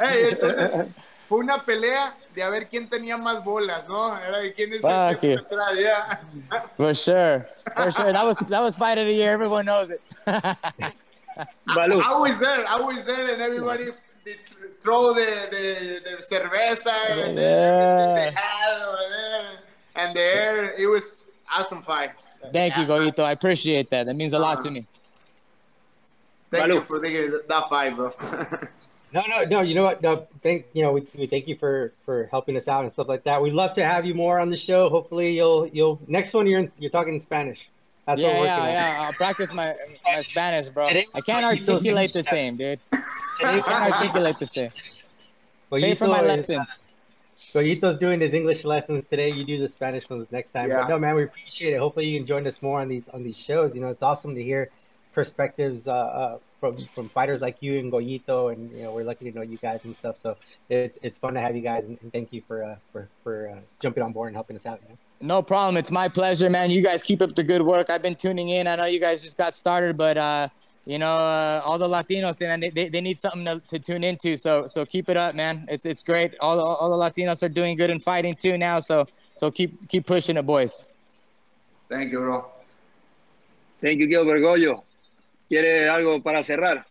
[0.01, 0.87] hey, entonces,
[1.29, 4.17] fue una pelea de a ver quién tenía más bolas, ¿no?
[4.17, 6.19] Era de quién es Fuck el atrás, yeah.
[6.75, 7.47] For sure.
[7.75, 8.11] For sure.
[8.11, 9.29] That was that was fight of the year.
[9.29, 10.01] Everyone knows it.
[10.25, 10.91] I,
[11.67, 12.65] I was there.
[12.67, 13.91] I was there and everybody
[14.81, 18.07] throw the, the, the cerveza and yeah.
[18.07, 19.47] the, the, hat over there
[19.95, 20.73] and the air.
[20.73, 22.11] It was awesome fight.
[22.51, 23.23] Thank you, Goyito.
[23.23, 24.05] I appreciate that.
[24.05, 24.85] That means a lot to me.
[26.51, 28.13] Thank you for thinking that fight, bro.
[29.13, 29.61] no, no, no.
[29.61, 30.01] You know what?
[30.01, 33.07] No, thank you know we, we thank you for for helping us out and stuff
[33.07, 33.41] like that.
[33.41, 34.87] We'd love to have you more on the show.
[34.89, 37.67] Hopefully, you'll you'll next one you're in, you're talking Spanish.
[38.05, 38.97] That's yeah, yeah, yeah.
[39.01, 39.73] I'll practice my
[40.05, 40.85] my Spanish, bro.
[40.85, 42.79] I can't articulate the same, dude.
[43.43, 44.69] I can't articulate the same.
[45.71, 46.81] Pay for my lessons.
[47.53, 49.29] Goyito's doing his English lessons today.
[49.29, 50.69] You do the Spanish ones next time.
[50.69, 50.81] Yeah.
[50.81, 51.79] But no, man, we appreciate it.
[51.79, 53.73] Hopefully, you can join us more on these on these shows.
[53.73, 54.69] You know, it's awesome to hear
[55.13, 59.31] perspectives uh, uh, from from fighters like you and Goyito, and you know, we're lucky
[59.31, 60.17] to know you guys and stuff.
[60.21, 60.37] So
[60.69, 63.49] it, it's fun to have you guys, and, and thank you for uh, for for
[63.49, 64.81] uh, jumping on board and helping us out.
[64.87, 64.97] Man.
[65.21, 65.77] No problem.
[65.77, 66.69] It's my pleasure, man.
[66.69, 67.89] You guys keep up the good work.
[67.89, 68.67] I've been tuning in.
[68.67, 70.49] I know you guys just got started, but uh,
[70.85, 74.03] you know, uh, all the Latinos, man, they, they, they need something to, to, tune
[74.03, 74.37] into.
[74.37, 75.65] So so keep it up, man.
[75.69, 76.35] It's it's great.
[76.41, 78.79] All, all the Latinos are doing good and fighting too now.
[78.79, 80.83] So so keep keep pushing it, boys.
[81.89, 82.45] Thank you, bro.
[83.81, 84.83] Thank you, Gilbert Goyo.
[85.47, 86.85] ¿Quiere algo para cerrar?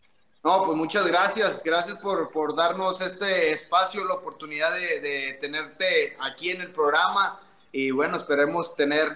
[0.45, 1.61] No, pues muchas gracias.
[1.65, 7.41] Gracias por, por darnos este espacio, la oportunidad de, de tenerte aquí en el programa.
[7.77, 9.09] Y bueno, esperemos tener,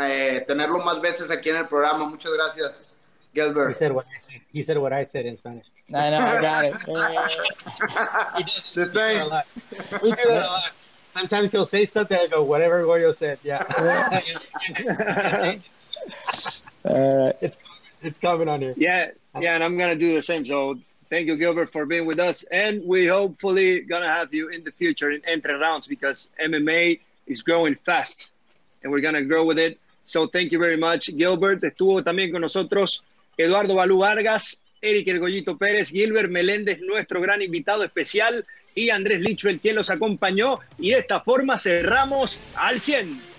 [0.00, 2.08] eh, tenerlo más veces aquí en el programa.
[2.08, 2.84] Muchas gracias.
[3.34, 3.70] Gilbert.
[3.70, 4.40] He said what I said.
[4.52, 5.66] He said what I said in Spanish.
[5.92, 6.74] I know, I got it.
[8.74, 9.24] the same.
[10.00, 10.70] We do that a lot.
[11.12, 13.40] Sometimes he'll say something, I go, whatever Goyo said.
[13.42, 13.64] Yeah.
[16.84, 17.36] All right.
[17.40, 17.56] It's,
[18.00, 18.74] it's coming on here.
[18.76, 19.10] Yeah,
[19.40, 20.46] yeah, and I'm going to do the same.
[20.46, 20.76] So
[21.10, 22.44] thank you, Gilbert, for being with us.
[22.44, 27.00] And we hopefully going to have you in the future in Entre Rounds because MMA
[27.26, 28.30] is growing fast
[28.82, 29.78] and we're going to grow with it.
[30.04, 31.64] So thank you very much, Gilbert.
[31.64, 33.02] Estuvo también con nosotros
[33.36, 38.44] Eduardo Balú Vargas, Eric Ergollito Pérez, Gilbert Meléndez, nuestro gran invitado especial,
[38.74, 40.58] y Andrés Lichwell, quien los acompañó.
[40.78, 43.34] Y de esta forma cerramos al 100.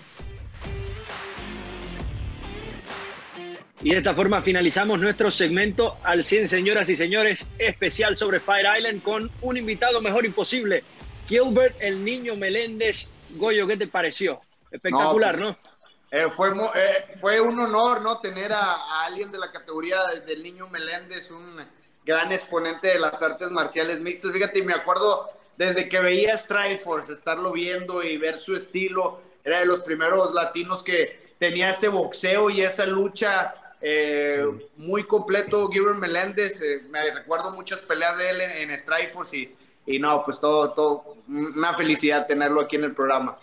[3.82, 8.66] Y de esta forma finalizamos nuestro segmento al 100, señoras y señores, especial sobre Fire
[8.76, 10.82] Island con un invitado mejor imposible,
[11.28, 13.08] Gilbert el Niño Meléndez.
[13.30, 14.40] Goyo, ¿qué te pareció?
[14.70, 15.56] Espectacular, ¿no?
[15.56, 15.76] Pues,
[16.10, 18.20] eh, fue, eh, fue un honor, ¿no?
[18.20, 21.64] Tener a, alguien de la categoría del Niño Meléndez, un
[22.04, 24.32] gran exponente de las artes marciales mixtas.
[24.32, 29.66] Fíjate, me acuerdo desde que veía Strikeforce, estarlo viendo y ver su estilo, era de
[29.66, 34.44] los primeros latinos que tenía ese boxeo y esa lucha eh,
[34.76, 36.60] muy completo, Gilbert Meléndez.
[36.60, 39.56] Eh, me recuerdo muchas peleas de él en, en Strikeforce y,
[39.86, 43.38] y, no, pues todo, todo, una felicidad tenerlo aquí en el programa.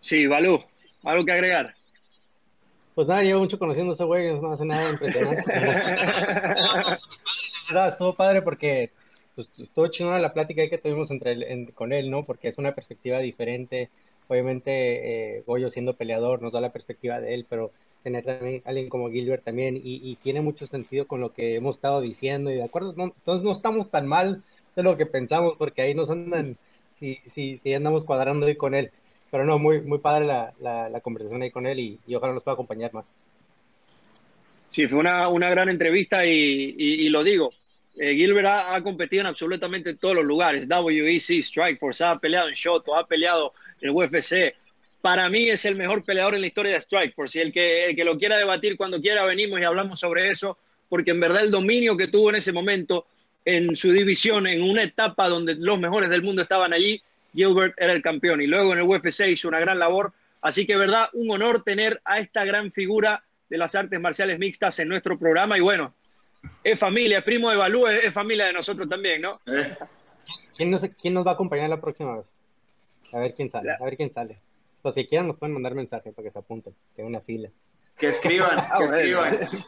[0.00, 0.62] Sí, Balú,
[1.04, 1.74] ¿algo que agregar?
[2.94, 5.44] Pues nada, llevo mucho conociendo a ese güey, no hace nada impresionante.
[7.88, 8.90] estuvo padre porque
[9.34, 12.24] pues, estuvo chingona la plática que tuvimos entre con él, ¿no?
[12.24, 13.88] Porque es una perspectiva diferente.
[14.28, 17.72] Obviamente, eh, Goyo siendo peleador nos da la perspectiva de él, pero
[18.02, 22.00] tener también alguien como Gilbert también y, tiene mucho sentido con lo que hemos estado
[22.00, 24.42] diciendo y de acuerdo, entonces no estamos tan mal
[24.76, 26.56] de lo que pensamos porque ahí nos andan,
[26.98, 28.90] si, si, andamos cuadrando ahí con él,
[29.30, 32.54] pero no, muy, muy padre la, la, conversación ahí con él y, ojalá nos pueda
[32.54, 33.10] acompañar más.
[34.68, 37.52] Sí, fue una, una gran entrevista y, y, lo digo,
[37.96, 42.54] eh, Gilbert ha, ha, competido en absolutamente todos los lugares, WEC, Strikeforce, ha peleado en
[42.54, 44.54] Shoto, ha peleado en UFC,
[45.02, 47.14] para mí es el mejor peleador en la historia de Strike.
[47.14, 50.26] Por si el que, el que lo quiera debatir cuando quiera, venimos y hablamos sobre
[50.26, 50.56] eso,
[50.88, 53.06] porque en verdad el dominio que tuvo en ese momento
[53.44, 57.02] en su división, en una etapa donde los mejores del mundo estaban allí,
[57.34, 60.12] Gilbert era el campeón y luego en el UFC hizo una gran labor.
[60.40, 64.78] Así que, verdad, un honor tener a esta gran figura de las artes marciales mixtas
[64.80, 65.56] en nuestro programa.
[65.56, 65.94] Y bueno,
[66.64, 69.40] es familia, es primo de Balú, es, familia de nosotros también, ¿no?
[69.46, 69.76] Eh.
[70.56, 72.26] ¿Quién, nos, ¿Quién nos va a acompañar la próxima vez?
[73.12, 74.38] A ver quién sale, a ver quién sale.
[74.82, 77.50] Los que quieran nos pueden mandar mensaje para que se apunten, que hay una fila.
[77.98, 79.48] Que escriban, que escriban.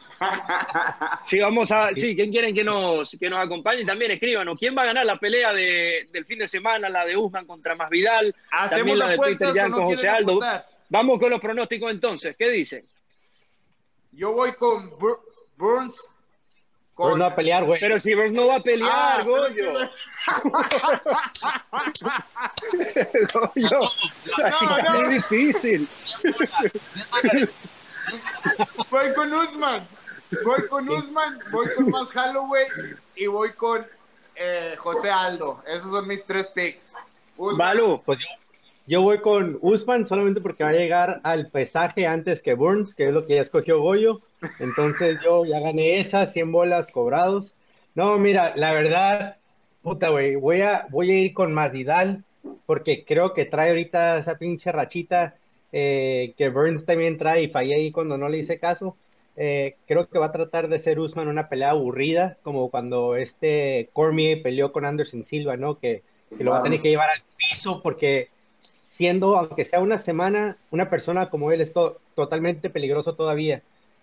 [1.25, 3.83] Sí, vamos a, sí, ¿quién quieren que nos, que nos acompañe?
[3.83, 4.47] También escriban.
[4.55, 6.89] ¿Quién va a ganar la pelea de, del fin de semana?
[6.89, 8.33] La de Usman contra Masvidal.
[8.51, 10.39] Hacemos la de Peter Jan con José Aldo.
[10.89, 12.35] Vamos con los pronósticos entonces.
[12.37, 12.85] ¿Qué dicen?
[14.11, 14.89] Yo voy con
[15.57, 16.07] Burns
[16.95, 17.19] con...
[17.19, 17.79] no va a pelear, güey.
[17.79, 19.73] Pero si Burns no va a pelear, ah, Goyo.
[23.53, 23.81] Goyo.
[24.39, 25.01] No, no.
[25.01, 25.87] Es difícil.
[28.89, 29.81] Voy con Usman.
[30.43, 32.65] Voy con Usman, voy con más Holloway
[33.15, 33.85] y voy con
[34.35, 35.61] eh, José Aldo.
[35.67, 36.93] Esos son mis tres picks.
[37.37, 37.77] Usman.
[38.05, 38.25] Pues yo,
[38.87, 43.07] yo, voy con Usman solamente porque va a llegar al pesaje antes que Burns, que
[43.07, 44.21] es lo que ya escogió Goyo.
[44.59, 47.53] Entonces yo ya gané esas 100 bolas cobrados.
[47.93, 49.37] No, mira, la verdad,
[49.81, 52.23] puta, güey, voy a, voy a ir con Masvidal
[52.65, 55.35] porque creo que trae ahorita esa pinche rachita
[55.77, 58.95] eh, que Burns también trae y fallé ahí cuando no le hice caso.
[59.35, 63.89] Eh, creo que va a tratar de ser Usman una pelea aburrida, como cuando este
[63.91, 65.77] Cormier peleó con Anderson Silva, ¿no?
[65.77, 66.01] Que,
[66.39, 68.29] lo va a tener que llevar al piso porque
[68.61, 71.73] siendo, aunque sea una semana, una persona como él es
[72.15, 73.61] totalmente peligroso todavía.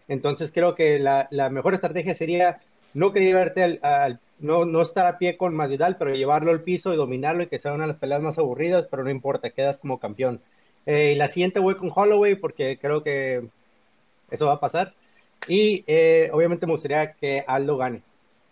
[0.08, 2.60] Entonces creo que la, mejor estrategia sería
[2.92, 6.92] no que llevarte al, no, no estar a pie con Masvidal, pero llevarlo al piso
[6.92, 9.78] y dominarlo y que sea una de las peleas más aburridas, pero no importa, quedas
[9.78, 10.42] como campeón.
[10.86, 13.42] Eh, y la siguiente voy con Holloway porque creo que
[14.30, 14.94] eso va a pasar.
[15.48, 18.02] Y eh, obviamente me gustaría que Aldo gane.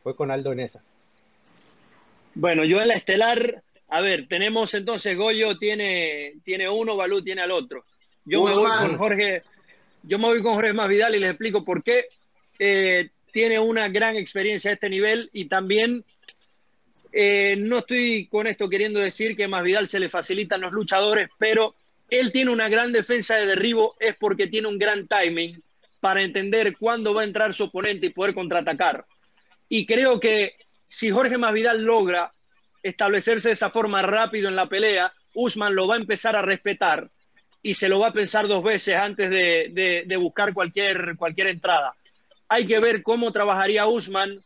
[0.05, 0.83] Voy con Aldo en esa.
[2.35, 7.43] Bueno, yo en la estelar, a ver, tenemos entonces Goyo tiene, tiene uno, Balú tiene
[7.43, 7.85] al otro.
[8.25, 9.43] Yo me voy con Jorge,
[10.03, 12.07] yo me voy con Jorge Masvidal y les explico por qué.
[12.59, 16.05] Eh, tiene una gran experiencia a este nivel y también
[17.13, 21.75] eh, no estoy con esto queriendo decir que Masvidal se le facilitan los luchadores, pero
[22.11, 25.63] él tiene una gran defensa de derribo, es porque tiene un gran timing
[26.01, 29.05] para entender cuándo va a entrar su oponente y poder contraatacar.
[29.69, 30.55] Y creo que
[30.89, 32.33] si Jorge Masvidal logra
[32.83, 37.11] establecerse de esa forma rápido en la pelea, Usman lo va a empezar a respetar
[37.63, 41.95] y se lo va a pensar dos veces antes de, buscar cualquier, entrada.
[42.49, 44.41] Hay que ver cómo trabajaría Usman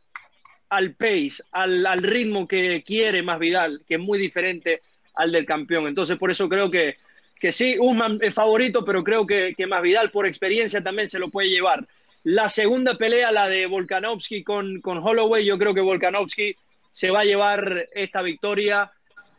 [0.68, 4.82] al pace, al, ritmo que quiere más Vidal, que es muy diferente
[5.14, 5.86] al del campeón.
[5.86, 6.96] Entonces, por eso creo que,
[7.45, 11.18] que sí, Usman es favorito, pero creo que, que más Vidal por experiencia también se
[11.18, 11.86] lo puede llevar.
[12.22, 16.57] La segunda pelea, la de Volkanovski con, con Holloway, yo creo que Volkanovski
[16.90, 18.90] se va a llevar esta victoria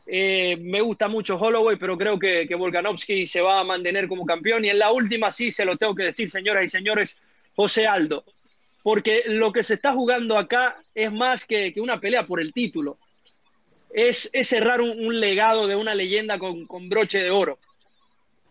[0.06, 4.24] eh, me gusta mucho Holloway, pero creo que, que Volkanovski se va a mantener como
[4.24, 4.64] campeón.
[4.64, 7.18] Y en la última, sí, se lo tengo que decir, señoras y señores,
[7.56, 8.24] José Aldo.
[8.84, 12.53] porque lo que se está jugando acá es más que, que una pelea por el
[12.53, 12.99] título.
[13.91, 17.58] Es, es cerrar un, un, legado de una leyenda con, con broche de oro.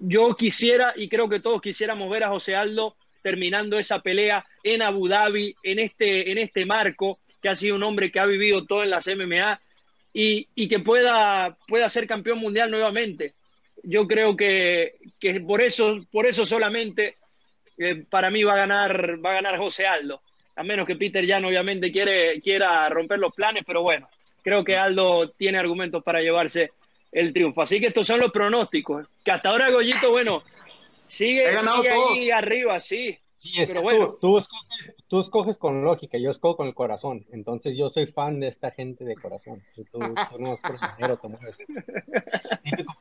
[0.06, 4.82] Yo quisiera, y creo que todos quisiéramos ver a José Aldo terminando esa pelea en
[4.82, 8.66] Abu Dhabi, en este, en este marco, que ha sido un hombre que ha vivido
[8.66, 9.62] todo en las MMA
[10.12, 13.32] y, y que pueda, pueda ser campeón mundial nuevamente.
[13.82, 17.14] Yo creo que, que por, eso, por eso solamente
[17.78, 20.20] eh, para mí va a ganar, va a ganar José Aldo,
[20.56, 24.06] a menos que Peter Jan obviamente quiere, quiera romper los planes, pero bueno,
[24.42, 26.72] creo que Aldo tiene argumentos para llevarse
[27.14, 27.62] el triunfo.
[27.62, 30.42] Así que estos son los pronósticos, que hasta ahora Goyito, bueno,
[31.06, 33.18] sigue, sigue ahí arriba, sí.
[33.38, 34.06] Sí, es pero bueno.
[34.12, 37.26] Tú, tú, escoges, tú, escoges, con lógica, yo escojo con el corazón.
[37.30, 39.62] Entonces yo soy fan de esta gente de corazón.
[39.74, 39.98] Tú, tú
[40.38, 41.56] no eres personero, te mueves.
[42.62, 42.94] Típico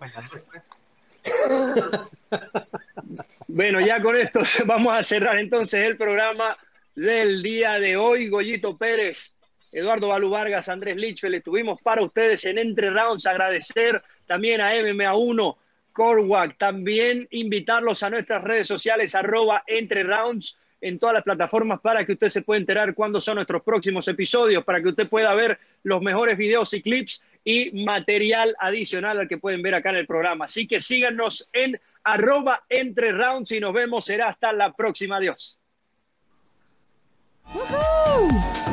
[3.47, 6.57] bueno, ya con esto vamos a cerrar entonces el programa
[6.95, 8.28] del día de hoy.
[8.28, 9.33] Goyito Pérez,
[9.74, 13.26] Eduardo Balú Vargas, Andrés Lichfeld, estuvimos para ustedes en Entre Rounds.
[13.26, 15.57] Agradecer también a MMA1,
[15.91, 22.05] Corwac, también invitarlos a nuestras redes sociales, arroba Entre Rounds en todas las plataformas para
[22.05, 25.57] que usted se pueda enterar cuándo son nuestros próximos episodios, para que usted pueda ver
[25.82, 30.07] los mejores videos y clips y material adicional al que pueden ver acá en el
[30.07, 30.45] programa.
[30.45, 34.05] Así que síganos en arroba entre rounds y nos vemos.
[34.05, 35.17] Será hasta la próxima.
[35.17, 35.57] Adiós.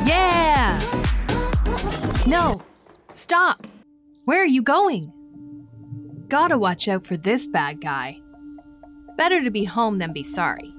[0.05, 0.79] Yeah!
[2.27, 2.61] No,
[3.11, 3.57] stop.
[4.25, 5.11] Where are you going?
[6.27, 8.19] Gotta watch out for this bad guy.
[9.17, 10.73] Better to be home than be sorry.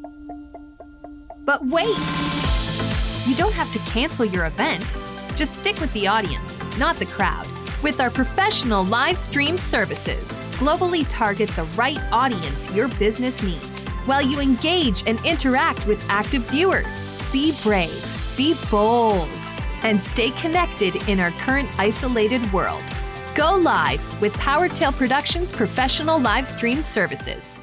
[1.45, 1.97] But wait!
[3.27, 4.97] You don't have to cancel your event.
[5.37, 7.47] Just stick with the audience, not the crowd.
[7.83, 10.25] With our professional live stream services,
[10.59, 16.43] globally target the right audience your business needs while you engage and interact with active
[16.43, 17.22] viewers.
[17.33, 19.29] Be brave, be bold,
[19.85, 22.83] and stay connected in our current isolated world.
[23.35, 27.59] Go live with PowerTail Productions professional live stream services.